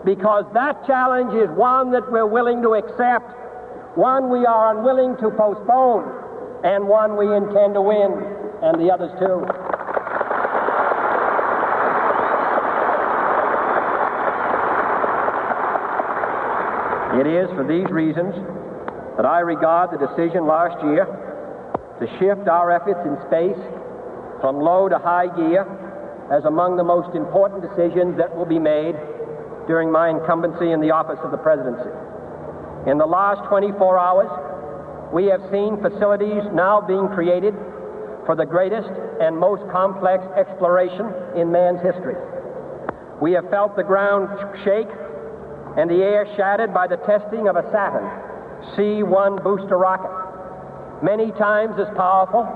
Because 0.04 0.46
that 0.56 0.88
challenge 0.88 1.36
is 1.36 1.50
one 1.56 1.92
that 1.92 2.12
we're 2.12 2.26
willing 2.26 2.64
to 2.64 2.74
accept, 2.74 3.30
one 3.96 4.30
we 4.30 4.46
are 4.46 4.78
unwilling 4.78 5.18
to 5.18 5.30
postpone, 5.32 6.08
and 6.64 6.88
one 6.88 7.18
we 7.18 7.28
intend 7.36 7.74
to 7.74 7.82
win, 7.82 8.12
and 8.64 8.80
the 8.80 8.92
others 8.92 9.12
too. 9.20 9.44
It 17.20 17.28
is 17.28 17.50
for 17.52 17.68
these 17.68 17.92
reasons 17.92 18.34
that 19.18 19.26
I 19.26 19.42
regard 19.42 19.92
the 19.92 20.00
decision 20.00 20.48
last 20.48 20.82
year 20.82 21.06
to 22.00 22.08
shift 22.18 22.48
our 22.48 22.72
efforts 22.72 23.04
in 23.04 23.20
space 23.28 23.60
from 24.40 24.58
low 24.58 24.88
to 24.88 24.98
high 24.98 25.28
gear 25.36 25.68
as 26.32 26.46
among 26.46 26.78
the 26.78 26.84
most 26.84 27.14
important 27.14 27.62
decisions 27.62 28.18
that 28.18 28.34
will 28.34 28.46
be 28.48 28.58
made 28.58 28.96
during 29.68 29.92
my 29.92 30.10
incumbency 30.10 30.72
in 30.72 30.80
the 30.80 30.90
office 30.90 31.20
of 31.22 31.32
the 31.32 31.38
presidency. 31.38 31.92
In 32.88 32.98
the 32.98 33.06
last 33.06 33.48
24 33.48 33.78
hours, 34.00 35.12
we 35.14 35.26
have 35.26 35.42
seen 35.52 35.78
facilities 35.82 36.42
now 36.54 36.82
being 36.82 37.08
created 37.10 37.54
for 38.26 38.36
the 38.36 38.46
greatest 38.46 38.90
and 39.22 39.38
most 39.38 39.62
complex 39.72 40.24
exploration 40.36 41.06
in 41.36 41.52
man's 41.52 41.82
history. 41.82 42.16
We 43.22 43.34
have 43.34 43.50
felt 43.52 43.76
the 43.76 43.84
ground 43.84 44.30
shake 44.64 44.90
and 45.78 45.90
the 45.90 46.02
air 46.02 46.26
shattered 46.36 46.74
by 46.74 46.88
the 46.88 46.98
testing 47.06 47.48
of 47.48 47.56
a 47.56 47.70
Saturn 47.72 48.10
C-1 48.76 49.44
booster 49.44 49.78
rocket, 49.78 50.10
many 51.04 51.32
times 51.38 51.78
as 51.78 51.88
powerful 51.96 52.50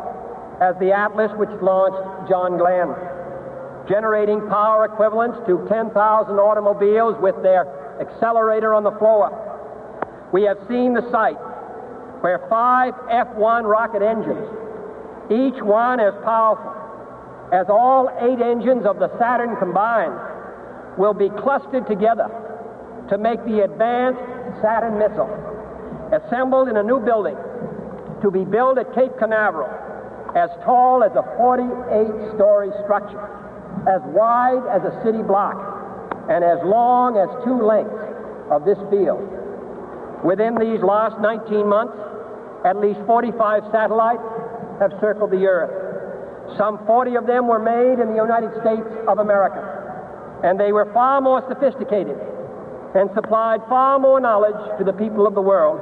as 0.62 0.74
the 0.80 0.92
Atlas 0.92 1.32
which 1.38 1.54
launched 1.62 2.30
John 2.30 2.58
Glenn, 2.58 2.96
generating 3.88 4.42
power 4.50 4.86
equivalents 4.86 5.38
to 5.46 5.66
10,000 5.70 5.94
automobiles 5.94 7.16
with 7.22 7.36
their 7.44 7.70
accelerator 8.02 8.74
on 8.74 8.84
the 8.84 8.92
floor. 8.98 9.30
We 10.36 10.44
have 10.44 10.58
seen 10.68 10.92
the 10.94 11.10
site 11.16 11.40
where 12.20 12.44
five 12.50 12.92
F-1 13.10 13.64
rocket 13.64 14.02
engines, 14.04 14.44
each 15.32 15.64
one 15.64 16.02
as 16.02 16.12
powerful 16.26 16.76
as 17.56 17.68
all 17.70 18.12
eight 18.20 18.44
engines 18.44 18.86
of 18.86 19.00
the 19.00 19.08
Saturn 19.18 19.56
combined, 19.56 20.12
will 20.98 21.14
be 21.14 21.30
clustered 21.40 21.88
together 21.88 22.28
to 23.08 23.18
make 23.18 23.40
the 23.46 23.64
advanced 23.64 24.20
Saturn 24.60 25.00
missile, 25.00 25.32
assembled 26.12 26.68
in 26.68 26.76
a 26.76 26.84
new 26.84 27.00
building 27.00 27.38
to 28.22 28.30
be 28.30 28.44
built 28.44 28.78
at 28.78 28.94
Cape 28.94 29.16
Canaveral, 29.18 29.72
as 30.36 30.50
tall 30.66 31.02
as 31.02 31.16
a 31.16 31.24
48 31.40 32.36
story 32.36 32.76
structure, 32.84 33.24
as 33.88 34.04
wide 34.12 34.68
as 34.68 34.84
a 34.84 35.00
city 35.00 35.24
block, 35.24 35.56
and 36.28 36.44
as 36.44 36.60
long 36.66 37.16
as 37.16 37.32
two 37.48 37.56
lengths 37.56 38.04
of 38.52 38.66
this 38.68 38.80
field. 38.92 39.45
Within 40.26 40.58
these 40.58 40.82
last 40.82 41.22
19 41.22 41.70
months, 41.70 41.94
at 42.66 42.82
least 42.82 43.00
45 43.06 43.62
satellites 43.72 44.26
have 44.82 44.92
circled 45.00 45.30
the 45.30 45.46
Earth. 45.46 46.58
Some 46.58 46.84
40 46.88 47.16
of 47.16 47.28
them 47.28 47.48
were 47.48 47.62
made 47.62 48.02
in 48.02 48.10
the 48.10 48.18
United 48.18 48.50
States 48.58 48.90
of 49.08 49.20
America, 49.20 49.62
and 50.44 50.60
they 50.60 50.72
were 50.72 50.92
far 50.94 51.22
more 51.22 51.46
sophisticated 51.48 52.18
and 52.96 53.10
supplied 53.14 53.62
far 53.70 54.00
more 54.00 54.20
knowledge 54.20 54.58
to 54.80 54.84
the 54.84 54.94
people 54.94 55.28
of 55.28 55.36
the 55.36 55.46
world 55.46 55.78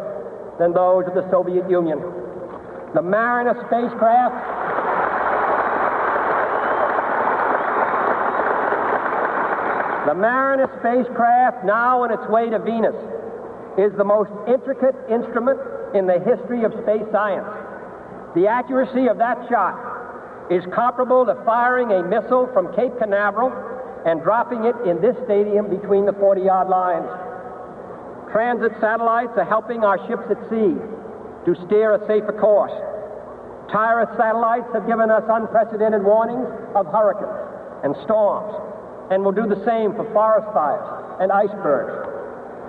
than 0.60 0.74
those 0.74 1.08
of 1.08 1.16
the 1.16 1.24
Soviet 1.32 1.70
Union. 1.70 2.04
The 2.94 3.02
Mariner 3.02 3.56
spacecraft 3.72 4.36
The 10.06 10.20
Mariner 10.20 10.68
spacecraft, 10.80 11.64
now 11.64 12.04
on 12.04 12.12
its 12.12 12.28
way 12.30 12.50
to 12.50 12.60
Venus, 12.60 12.94
is 13.78 13.92
the 13.98 14.04
most 14.04 14.30
intricate 14.48 14.96
instrument 15.10 15.60
in 15.96 16.06
the 16.06 16.20
history 16.22 16.64
of 16.64 16.74
space 16.84 17.06
science. 17.12 17.48
The 18.36 18.48
accuracy 18.48 19.08
of 19.08 19.18
that 19.18 19.38
shot 19.50 19.78
is 20.50 20.64
comparable 20.74 21.26
to 21.26 21.36
firing 21.46 21.92
a 21.92 22.04
missile 22.04 22.50
from 22.54 22.74
Cape 22.76 22.98
Canaveral 23.00 23.54
and 24.06 24.22
dropping 24.22 24.66
it 24.66 24.76
in 24.86 25.02
this 25.02 25.16
stadium 25.26 25.70
between 25.70 26.06
the 26.06 26.14
40 26.14 26.42
yard 26.42 26.68
lines. 26.68 27.08
Transit 28.32 28.74
satellites 28.82 29.34
are 29.38 29.46
helping 29.46 29.84
our 29.84 29.98
ships 30.08 30.26
at 30.30 30.38
sea 30.50 30.76
to 31.46 31.52
steer 31.66 31.94
a 31.94 32.02
safer 32.08 32.34
course. 32.34 32.74
TIROS 33.72 34.10
satellites 34.18 34.68
have 34.74 34.86
given 34.88 35.10
us 35.10 35.24
unprecedented 35.30 36.04
warnings 36.04 36.48
of 36.76 36.86
hurricanes 36.88 37.44
and 37.84 37.96
storms, 38.04 38.54
and 39.12 39.24
will 39.24 39.32
do 39.32 39.48
the 39.48 39.60
same 39.66 39.94
for 39.94 40.06
forest 40.14 40.48
fires 40.54 40.88
and 41.20 41.32
icebergs. 41.32 42.13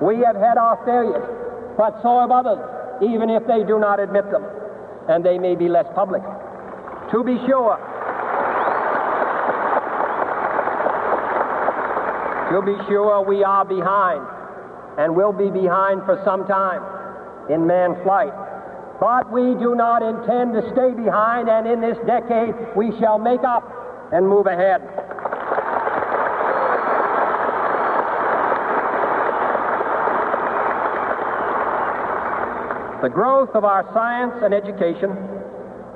We 0.02 0.18
have 0.24 0.37
had 0.37 0.59
our 0.59 0.76
failures, 0.85 1.24
but 1.76 2.00
so 2.02 2.20
have 2.20 2.30
others, 2.30 2.59
even 3.02 3.30
if 3.30 3.46
they 3.46 3.64
do 3.64 3.78
not 3.78 4.00
admit 4.00 4.30
them, 4.30 4.44
and 5.09 5.24
they 5.24 5.38
may 5.38 5.54
be 5.54 5.68
less 5.68 5.87
public. 5.94 6.22
To 7.12 7.22
be 7.22 7.38
sure, 7.46 7.78
to 12.50 12.62
be 12.62 12.76
sure, 12.88 13.24
we 13.26 13.44
are 13.44 13.64
behind, 13.64 14.26
and 14.98 15.14
will 15.14 15.33
be 15.33 15.50
behind 15.50 16.02
for 16.04 16.20
some 16.24 16.46
time 16.46 16.83
in 17.50 17.66
manned 17.66 18.02
flight. 18.02 18.33
But 19.00 19.30
we 19.33 19.54
do 19.54 19.74
not 19.74 20.02
intend 20.02 20.54
to 20.54 20.62
stay 20.72 20.94
behind, 20.94 21.48
and 21.48 21.66
in 21.66 21.80
this 21.80 21.98
decade, 22.07 22.54
we 22.76 22.96
shall 23.00 23.18
make 23.18 23.42
up 23.42 23.64
and 24.12 24.26
move 24.28 24.46
ahead. 24.46 24.80
The 33.05 33.11
growth 33.11 33.51
of 33.53 33.67
our 33.67 33.85
science 33.93 34.33
and 34.40 34.55
education 34.55 35.12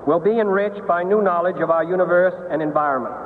will 0.07 0.21
be 0.21 0.41
enriched 0.41 0.87
by 0.87 1.03
new 1.03 1.23
knowledge 1.23 1.57
of 1.57 1.71
our 1.71 1.83
universe 1.83 2.37
and 2.53 2.61
environment, 2.61 3.17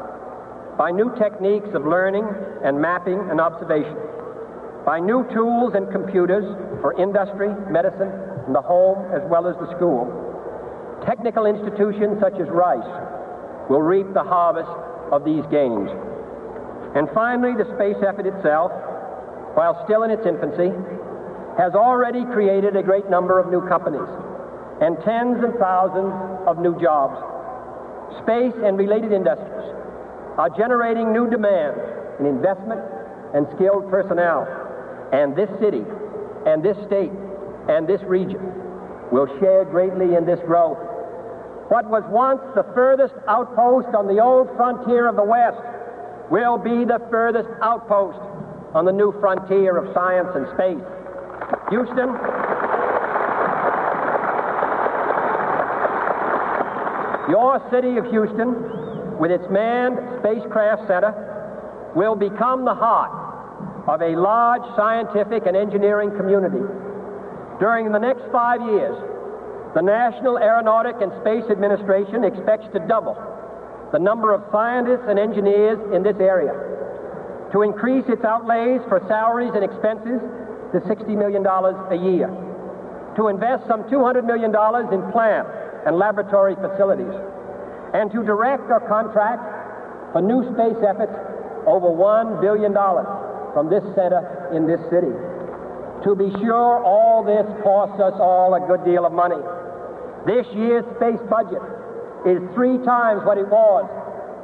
by 0.79 0.92
new 0.92 1.11
techniques 1.18 1.66
of 1.75 1.85
learning 1.85 2.23
and 2.62 2.81
mapping 2.81 3.18
and 3.18 3.40
observation, 3.40 3.99
by 4.87 5.01
new 5.01 5.27
tools 5.35 5.75
and 5.75 5.90
computers 5.90 6.47
for 6.81 6.95
industry, 6.95 7.51
medicine, 7.75 8.07
and 8.47 8.55
the 8.55 8.62
home 8.62 9.03
as 9.11 9.23
well 9.27 9.49
as 9.51 9.59
the 9.59 9.66
school. 9.75 10.07
Technical 11.05 11.47
institutions 11.47 12.23
such 12.23 12.38
as 12.38 12.47
Rice 12.55 12.87
will 13.68 13.83
reap 13.83 14.07
the 14.14 14.23
harvest 14.23 14.71
of 15.11 15.25
these 15.25 15.42
gains. 15.51 15.90
And 16.95 17.11
finally, 17.11 17.59
the 17.59 17.66
space 17.75 17.99
effort 18.07 18.31
itself, 18.31 18.71
while 19.59 19.75
still 19.90 20.05
in 20.05 20.12
its 20.12 20.23
infancy, 20.23 20.71
has 21.59 21.75
already 21.75 22.25
created 22.33 22.77
a 22.77 22.83
great 22.83 23.11
number 23.11 23.38
of 23.38 23.51
new 23.51 23.67
companies 23.69 24.09
and 24.81 24.97
tens 25.05 25.43
and 25.45 25.55
thousands 25.59 26.12
of 26.47 26.59
new 26.59 26.79
jobs. 26.81 27.21
Space 28.23 28.55
and 28.65 28.79
related 28.79 29.12
industries 29.12 29.71
are 30.38 30.51
generating 30.57 31.12
new 31.12 31.29
demands 31.29 31.79
in 32.19 32.27
investment 32.27 32.81
and 33.35 33.47
skilled 33.55 33.88
personnel. 33.91 34.49
And 35.12 35.37
this 35.37 35.51
city 35.61 35.85
and 36.47 36.62
this 36.62 36.77
state 36.87 37.12
and 37.69 37.87
this 37.87 38.01
region 38.03 38.41
will 39.12 39.29
share 39.38 39.65
greatly 39.65 40.17
in 40.17 40.25
this 40.25 40.41
growth. 40.47 40.79
What 41.69 41.88
was 41.88 42.03
once 42.09 42.41
the 42.55 42.65
furthest 42.75 43.15
outpost 43.29 43.95
on 43.95 44.07
the 44.07 44.21
old 44.21 44.49
frontier 44.57 45.07
of 45.09 45.17
the 45.17 45.25
West 45.25 45.61
will 46.31 46.57
be 46.57 46.85
the 46.85 47.01
furthest 47.11 47.49
outpost 47.61 48.19
on 48.75 48.85
the 48.85 48.93
new 48.93 49.12
frontier 49.21 49.77
of 49.77 49.93
science 49.95 50.29
and 50.35 50.49
space. 50.57 51.02
Houston. 51.72 52.12
Your 57.32 57.64
city 57.72 57.96
of 57.96 58.04
Houston, 58.12 59.16
with 59.18 59.30
its 59.30 59.48
manned 59.48 59.96
spacecraft 60.20 60.87
center, 60.87 61.16
will 61.96 62.14
become 62.14 62.66
the 62.66 62.74
heart 62.74 63.11
of 63.88 64.02
a 64.02 64.12
large 64.20 64.62
scientific 64.76 65.46
and 65.46 65.56
engineering 65.56 66.11
community. 66.12 66.61
During 67.58 67.90
the 67.90 67.98
next 67.98 68.24
five 68.30 68.61
years, 68.61 68.96
the 69.74 69.80
National 69.80 70.37
Aeronautic 70.37 70.96
and 71.00 71.11
Space 71.24 71.48
Administration 71.50 72.24
expects 72.24 72.68
to 72.74 72.80
double 72.85 73.16
the 73.92 73.98
number 73.98 74.35
of 74.35 74.44
scientists 74.52 75.08
and 75.08 75.18
engineers 75.18 75.78
in 75.94 76.02
this 76.02 76.16
area, 76.20 76.52
to 77.52 77.62
increase 77.62 78.04
its 78.08 78.24
outlays 78.24 78.80
for 78.88 79.00
salaries 79.08 79.52
and 79.54 79.64
expenses 79.64 80.20
to 80.72 80.80
$60 80.80 81.06
million 81.16 81.44
a 81.44 81.96
year, 81.96 82.28
to 83.16 83.28
invest 83.28 83.68
some 83.68 83.85
$200 83.85 84.24
million 84.24 84.50
in 84.92 85.00
plant 85.12 85.46
and 85.87 85.98
laboratory 85.98 86.54
facilities, 86.56 87.12
and 87.94 88.11
to 88.11 88.24
direct 88.24 88.64
or 88.70 88.80
contract 88.88 89.42
for 90.12 90.20
new 90.20 90.42
space 90.56 90.80
efforts 90.80 91.12
over 91.66 91.92
$1 91.92 92.40
billion 92.40 92.72
from 93.52 93.68
this 93.68 93.85
center 93.94 94.24
in 94.56 94.66
this 94.66 94.80
city. 94.88 95.12
To 96.04 96.16
be 96.16 96.32
sure, 96.40 96.82
all 96.82 97.22
this 97.22 97.46
costs 97.62 98.00
us 98.00 98.14
all 98.18 98.54
a 98.54 98.61
good 98.66 98.85
deal 98.85 99.06
of 99.06 99.12
money. 99.12 99.38
This 100.26 100.46
year's 100.56 100.85
space 100.96 101.20
budget 101.30 101.62
is 102.26 102.42
three 102.54 102.78
times 102.82 103.22
what 103.22 103.38
it 103.38 103.46
was 103.46 103.87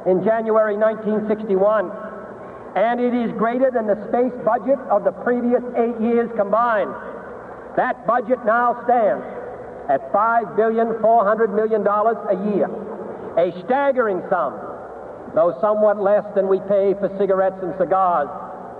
in 0.07 0.23
January 0.23 0.77
1961 0.77 1.91
and 2.75 2.99
it 2.99 3.13
is 3.13 3.31
greater 3.37 3.71
than 3.71 3.87
the 3.87 3.97
space 4.09 4.33
budget 4.45 4.77
of 4.89 5.03
the 5.03 5.11
previous 5.25 5.63
eight 5.77 5.99
years 6.01 6.29
combined. 6.37 6.93
That 7.77 8.05
budget 8.05 8.45
now 8.45 8.77
stands 8.85 9.25
at 9.89 10.11
$5 10.13 10.55
billion, 10.55 11.01
$400 11.01 11.55
million 11.55 11.81
a 11.81 12.53
year, 12.53 12.69
a 13.37 13.49
staggering 13.65 14.21
sum, 14.29 14.53
though 15.33 15.57
somewhat 15.61 15.97
less 15.97 16.23
than 16.35 16.47
we 16.47 16.59
pay 16.69 16.93
for 17.01 17.09
cigarettes 17.17 17.57
and 17.63 17.73
cigars 17.79 18.29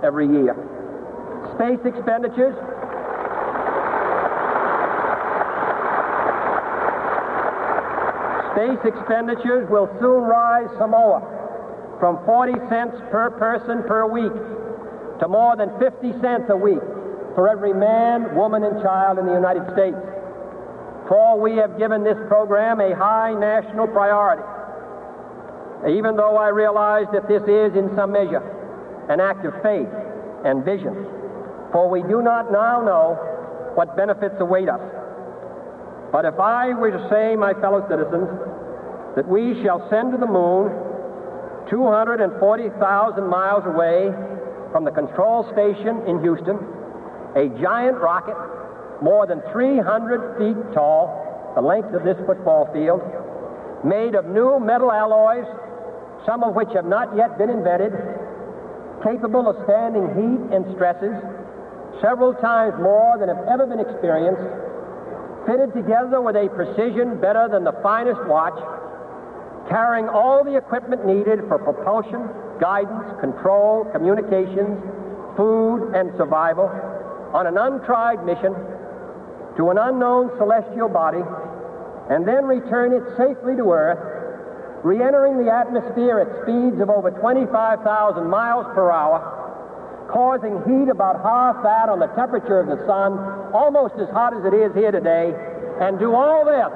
every 0.04 0.26
year. 0.26 0.54
Space 1.56 1.80
expenditures 1.84 2.54
Space 8.54 8.92
expenditures 8.92 9.70
will 9.70 9.88
soon 10.00 10.22
rise 10.22 10.68
some 10.78 10.90
more 10.90 11.39
from 12.00 12.24
40 12.24 12.52
cents 12.68 12.96
per 13.12 13.30
person 13.30 13.84
per 13.84 14.08
week 14.08 14.32
to 15.20 15.28
more 15.28 15.54
than 15.54 15.68
50 15.78 16.18
cents 16.20 16.48
a 16.48 16.56
week 16.56 16.80
for 17.36 17.46
every 17.46 17.72
man, 17.72 18.34
woman, 18.34 18.64
and 18.64 18.82
child 18.82 19.18
in 19.18 19.26
the 19.26 19.34
United 19.34 19.62
States. 19.76 20.00
For 21.06 21.38
we 21.38 21.56
have 21.56 21.78
given 21.78 22.02
this 22.02 22.16
program 22.26 22.80
a 22.80 22.96
high 22.96 23.34
national 23.34 23.86
priority, 23.86 24.42
even 25.92 26.16
though 26.16 26.36
I 26.36 26.48
realize 26.48 27.06
that 27.12 27.28
this 27.28 27.42
is, 27.42 27.76
in 27.76 27.94
some 27.94 28.12
measure, 28.12 28.42
an 29.08 29.20
act 29.20 29.44
of 29.44 29.52
faith 29.62 29.88
and 30.44 30.64
vision. 30.64 31.06
For 31.72 31.88
we 31.88 32.02
do 32.02 32.22
not 32.22 32.50
now 32.50 32.80
know 32.80 33.18
what 33.74 33.96
benefits 33.96 34.34
await 34.40 34.68
us. 34.68 34.80
But 36.10 36.24
if 36.24 36.40
I 36.40 36.74
were 36.74 36.90
to 36.90 37.08
say, 37.10 37.36
my 37.36 37.54
fellow 37.54 37.86
citizens, 37.88 38.26
that 39.16 39.28
we 39.28 39.62
shall 39.62 39.86
send 39.90 40.12
to 40.12 40.18
the 40.18 40.26
moon 40.26 40.89
240,000 41.70 43.24
miles 43.26 43.64
away 43.64 44.10
from 44.72 44.84
the 44.84 44.90
control 44.90 45.46
station 45.52 46.02
in 46.06 46.20
Houston, 46.20 46.58
a 47.36 47.48
giant 47.62 47.96
rocket 47.98 48.36
more 49.00 49.26
than 49.26 49.40
300 49.52 50.36
feet 50.36 50.74
tall, 50.74 51.54
the 51.54 51.62
length 51.62 51.94
of 51.94 52.04
this 52.04 52.18
football 52.26 52.68
field, 52.72 53.00
made 53.84 54.14
of 54.14 54.26
new 54.26 54.60
metal 54.60 54.92
alloys, 54.92 55.46
some 56.26 56.42
of 56.42 56.54
which 56.54 56.68
have 56.74 56.84
not 56.84 57.16
yet 57.16 57.38
been 57.38 57.48
invented, 57.48 57.94
capable 59.02 59.48
of 59.48 59.56
standing 59.64 60.04
heat 60.12 60.40
and 60.52 60.66
stresses 60.74 61.14
several 62.02 62.34
times 62.34 62.74
more 62.82 63.16
than 63.18 63.28
have 63.28 63.46
ever 63.48 63.66
been 63.66 63.80
experienced, 63.80 64.42
fitted 65.46 65.72
together 65.72 66.20
with 66.20 66.36
a 66.36 66.48
precision 66.50 67.20
better 67.20 67.48
than 67.48 67.64
the 67.64 67.72
finest 67.82 68.20
watch 68.26 68.58
carrying 69.70 70.08
all 70.08 70.42
the 70.44 70.56
equipment 70.56 71.06
needed 71.06 71.40
for 71.46 71.58
propulsion, 71.58 72.28
guidance, 72.60 73.14
control, 73.20 73.86
communications, 73.94 74.76
food, 75.36 75.94
and 75.94 76.10
survival 76.18 76.68
on 77.32 77.46
an 77.46 77.56
untried 77.56 78.26
mission 78.26 78.52
to 79.56 79.70
an 79.70 79.78
unknown 79.78 80.28
celestial 80.36 80.88
body 80.88 81.22
and 82.10 82.26
then 82.26 82.44
return 82.44 82.92
it 82.92 83.06
safely 83.16 83.54
to 83.54 83.70
Earth, 83.70 84.02
re 84.82 84.98
entering 84.98 85.38
the 85.38 85.46
atmosphere 85.46 86.18
at 86.18 86.42
speeds 86.42 86.82
of 86.82 86.90
over 86.90 87.14
25,000 87.14 88.26
miles 88.26 88.66
per 88.74 88.90
hour, 88.90 89.22
causing 90.10 90.58
heat 90.66 90.90
about 90.90 91.22
half 91.22 91.62
that 91.62 91.88
on 91.88 92.02
the 92.02 92.10
temperature 92.18 92.58
of 92.58 92.66
the 92.66 92.82
sun, 92.84 93.14
almost 93.54 93.94
as 94.02 94.10
hot 94.10 94.34
as 94.34 94.42
it 94.42 94.50
is 94.52 94.74
here 94.74 94.90
today, 94.90 95.30
and 95.78 96.02
do 96.02 96.12
all 96.12 96.42
this, 96.42 96.74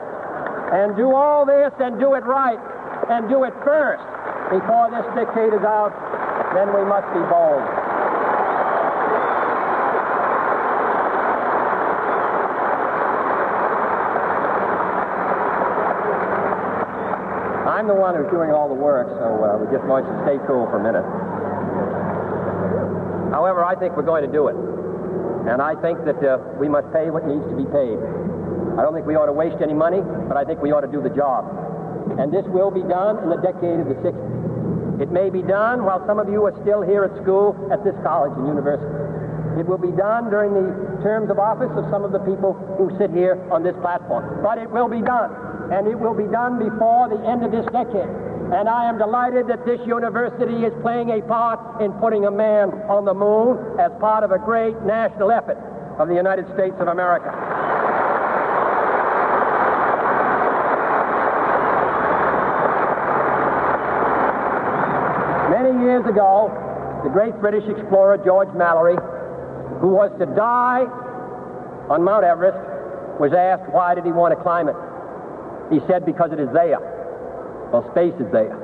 and 0.70 0.94
do 0.94 1.10
all 1.10 1.44
this, 1.44 1.74
and 1.82 1.98
do 1.98 2.14
it 2.14 2.22
right, 2.22 2.62
and 3.10 3.28
do 3.28 3.44
it 3.44 3.52
first 3.64 4.04
before 4.50 4.90
this 4.90 5.04
decade 5.16 5.52
is 5.52 5.64
out, 5.64 5.92
then 6.54 6.72
we 6.72 6.84
must 6.84 7.08
be 7.12 7.20
bold. 7.28 7.64
I'm 17.68 17.88
the 17.88 17.94
one 17.94 18.14
who's 18.14 18.30
doing 18.30 18.50
all 18.50 18.68
the 18.68 18.78
work, 18.78 19.08
so 19.18 19.26
uh, 19.44 19.58
we 19.58 19.66
just 19.74 19.84
want 19.84 20.06
you 20.06 20.12
to 20.12 20.20
stay 20.24 20.38
cool 20.46 20.64
for 20.70 20.78
a 20.78 20.84
minute. 20.84 21.04
However, 23.32 23.64
I 23.64 23.74
think 23.74 23.96
we're 23.96 24.06
going 24.06 24.24
to 24.24 24.32
do 24.32 24.48
it. 24.48 24.56
And 25.50 25.60
I 25.60 25.74
think 25.82 26.04
that 26.06 26.16
uh, 26.24 26.38
we 26.56 26.68
must 26.68 26.88
pay 26.92 27.10
what 27.10 27.26
needs 27.26 27.44
to 27.50 27.56
be 27.56 27.68
paid. 27.68 28.00
I 28.78 28.80
don't 28.80 28.94
think 28.94 29.04
we 29.04 29.16
ought 29.16 29.26
to 29.26 29.36
waste 29.36 29.60
any 29.60 29.74
money, 29.74 30.00
but 30.00 30.38
I 30.38 30.44
think 30.44 30.62
we 30.62 30.72
ought 30.72 30.86
to 30.86 30.92
do 30.92 31.02
the 31.02 31.12
job. 31.12 31.63
And 32.18 32.32
this 32.32 32.44
will 32.46 32.70
be 32.70 32.82
done 32.82 33.22
in 33.22 33.28
the 33.30 33.40
decade 33.40 33.80
of 33.80 33.88
the 33.88 33.98
60s. 34.04 35.02
It 35.02 35.10
may 35.10 35.30
be 35.30 35.42
done 35.42 35.84
while 35.84 36.04
some 36.06 36.18
of 36.18 36.28
you 36.30 36.44
are 36.46 36.54
still 36.62 36.82
here 36.82 37.04
at 37.04 37.14
school 37.22 37.56
at 37.72 37.82
this 37.82 37.94
college 38.04 38.32
and 38.38 38.46
university. 38.46 38.86
It 39.58 39.66
will 39.66 39.78
be 39.78 39.90
done 39.90 40.30
during 40.30 40.54
the 40.54 41.02
terms 41.02 41.30
of 41.30 41.38
office 41.38 41.70
of 41.74 41.86
some 41.90 42.02
of 42.02 42.12
the 42.12 42.22
people 42.22 42.54
who 42.78 42.90
sit 42.98 43.10
here 43.10 43.38
on 43.50 43.62
this 43.62 43.74
platform. 43.82 44.42
But 44.42 44.58
it 44.58 44.70
will 44.70 44.88
be 44.88 45.02
done. 45.02 45.30
And 45.72 45.86
it 45.86 45.98
will 45.98 46.14
be 46.14 46.30
done 46.30 46.58
before 46.58 47.08
the 47.08 47.18
end 47.26 47.42
of 47.42 47.50
this 47.50 47.66
decade. 47.72 48.10
And 48.52 48.68
I 48.68 48.88
am 48.88 48.98
delighted 48.98 49.48
that 49.48 49.64
this 49.64 49.80
university 49.86 50.66
is 50.66 50.72
playing 50.82 51.10
a 51.10 51.22
part 51.22 51.80
in 51.80 51.92
putting 51.98 52.26
a 52.26 52.30
man 52.30 52.70
on 52.86 53.04
the 53.04 53.14
moon 53.14 53.58
as 53.80 53.90
part 53.98 54.22
of 54.22 54.30
a 54.30 54.38
great 54.38 54.78
national 54.82 55.32
effort 55.32 55.58
of 55.98 56.08
the 56.08 56.14
United 56.14 56.46
States 56.54 56.74
of 56.78 56.88
America. 56.88 57.30
Many 65.50 65.83
years 65.94 66.06
ago, 66.10 66.50
the 67.06 67.10
great 67.10 67.38
British 67.38 67.62
explorer 67.70 68.18
George 68.18 68.50
Mallory, 68.50 68.98
who 69.78 69.94
was 69.94 70.10
to 70.18 70.26
die 70.34 70.82
on 71.86 72.02
Mount 72.02 72.24
Everest, 72.24 72.58
was 73.22 73.30
asked 73.30 73.70
why 73.70 73.94
did 73.94 74.02
he 74.02 74.10
want 74.10 74.34
to 74.34 74.40
climb 74.42 74.66
it. 74.66 74.74
He 75.70 75.78
said, 75.86 76.04
because 76.04 76.32
it 76.34 76.40
is 76.42 76.50
there. 76.50 76.82
Well, 77.70 77.86
space 77.94 78.14
is 78.18 78.26
there. 78.34 78.58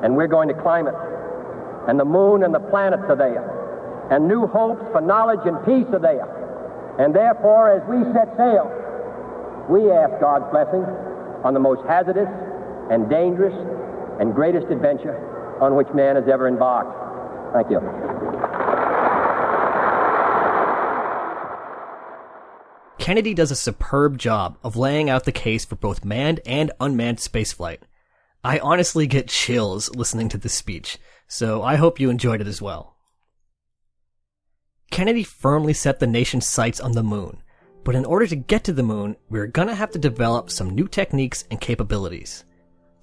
And 0.00 0.16
we're 0.16 0.32
going 0.32 0.48
to 0.48 0.56
climb 0.56 0.88
it. 0.88 0.96
And 1.88 2.00
the 2.00 2.08
moon 2.08 2.42
and 2.42 2.54
the 2.54 2.64
planets 2.72 3.04
are 3.12 3.20
there. 3.20 3.44
And 4.08 4.26
new 4.26 4.46
hopes 4.46 4.80
for 4.92 5.02
knowledge 5.04 5.44
and 5.44 5.60
peace 5.68 5.92
are 5.92 6.00
there. 6.00 6.24
And 6.98 7.12
therefore, 7.14 7.68
as 7.68 7.84
we 7.84 8.00
set 8.16 8.32
sail, 8.40 8.64
we 9.68 9.92
ask 9.92 10.16
God's 10.24 10.48
blessing 10.48 10.88
on 11.44 11.52
the 11.52 11.60
most 11.60 11.84
hazardous 11.84 12.32
and 12.88 13.10
dangerous 13.12 13.54
and 14.20 14.32
greatest 14.32 14.72
adventure 14.72 15.31
on 15.62 15.76
which 15.76 15.86
man 15.94 16.16
has 16.16 16.24
ever 16.28 16.48
embarked. 16.48 16.90
Thank 17.54 17.70
you. 17.70 17.80
Kennedy 22.98 23.32
does 23.32 23.52
a 23.52 23.56
superb 23.56 24.18
job 24.18 24.58
of 24.64 24.76
laying 24.76 25.08
out 25.08 25.24
the 25.24 25.32
case 25.32 25.64
for 25.64 25.76
both 25.76 26.04
manned 26.04 26.40
and 26.44 26.72
unmanned 26.80 27.18
spaceflight. 27.18 27.78
I 28.42 28.58
honestly 28.58 29.06
get 29.06 29.28
chills 29.28 29.94
listening 29.94 30.28
to 30.30 30.38
this 30.38 30.54
speech, 30.54 30.98
so 31.28 31.62
I 31.62 31.76
hope 31.76 32.00
you 32.00 32.10
enjoyed 32.10 32.40
it 32.40 32.48
as 32.48 32.60
well. 32.60 32.96
Kennedy 34.90 35.22
firmly 35.22 35.72
set 35.72 36.00
the 36.00 36.06
nation's 36.08 36.46
sights 36.46 36.80
on 36.80 36.92
the 36.92 37.04
moon, 37.04 37.42
but 37.84 37.94
in 37.94 38.04
order 38.04 38.26
to 38.26 38.36
get 38.36 38.64
to 38.64 38.72
the 38.72 38.82
moon, 38.82 39.16
we 39.28 39.38
are 39.38 39.46
gonna 39.46 39.74
have 39.74 39.90
to 39.92 39.98
develop 39.98 40.50
some 40.50 40.70
new 40.70 40.88
techniques 40.88 41.44
and 41.50 41.60
capabilities. 41.60 42.44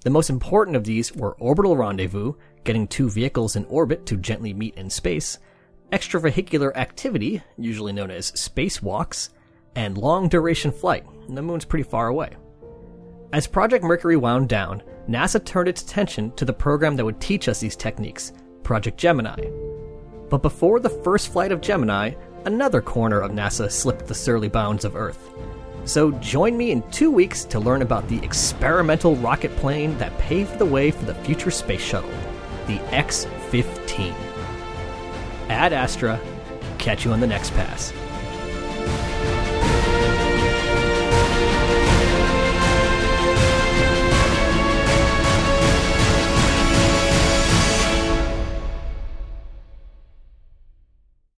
The 0.02 0.10
most 0.10 0.30
important 0.30 0.76
of 0.76 0.84
these 0.84 1.14
were 1.14 1.36
orbital 1.38 1.76
rendezvous, 1.76 2.32
getting 2.64 2.88
two 2.88 3.10
vehicles 3.10 3.54
in 3.54 3.66
orbit 3.66 4.06
to 4.06 4.16
gently 4.16 4.54
meet 4.54 4.74
in 4.76 4.88
space, 4.88 5.38
extravehicular 5.92 6.74
activity, 6.74 7.42
usually 7.58 7.92
known 7.92 8.10
as 8.10 8.32
spacewalks, 8.32 9.28
and 9.74 9.98
long 9.98 10.28
duration 10.28 10.72
flight. 10.72 11.04
The 11.28 11.42
moon's 11.42 11.66
pretty 11.66 11.82
far 11.82 12.08
away. 12.08 12.30
As 13.32 13.46
Project 13.46 13.84
Mercury 13.84 14.16
wound 14.16 14.48
down, 14.48 14.82
NASA 15.08 15.44
turned 15.44 15.68
its 15.68 15.82
attention 15.82 16.32
to 16.32 16.44
the 16.44 16.52
program 16.52 16.96
that 16.96 17.04
would 17.04 17.20
teach 17.20 17.48
us 17.48 17.60
these 17.60 17.76
techniques, 17.76 18.32
Project 18.62 18.96
Gemini. 18.96 19.50
But 20.30 20.42
before 20.42 20.80
the 20.80 20.88
first 20.88 21.30
flight 21.32 21.52
of 21.52 21.60
Gemini, 21.60 22.14
another 22.46 22.80
corner 22.80 23.20
of 23.20 23.32
NASA 23.32 23.70
slipped 23.70 24.06
the 24.06 24.14
surly 24.14 24.48
bounds 24.48 24.84
of 24.84 24.96
Earth. 24.96 25.30
So 25.90 26.12
join 26.12 26.56
me 26.56 26.70
in 26.70 26.88
two 26.92 27.10
weeks 27.10 27.42
to 27.46 27.58
learn 27.58 27.82
about 27.82 28.06
the 28.06 28.22
experimental 28.22 29.16
rocket 29.16 29.50
plane 29.56 29.98
that 29.98 30.16
paved 30.18 30.56
the 30.56 30.64
way 30.64 30.92
for 30.92 31.04
the 31.04 31.16
future 31.16 31.50
space 31.50 31.80
shuttle, 31.82 32.12
the 32.68 32.78
X 32.94 33.26
15. 33.48 34.14
Ad 35.48 35.72
Astra, 35.72 36.20
catch 36.78 37.04
you 37.04 37.10
on 37.10 37.18
the 37.18 37.26
next 37.26 37.50
pass. 37.54 37.92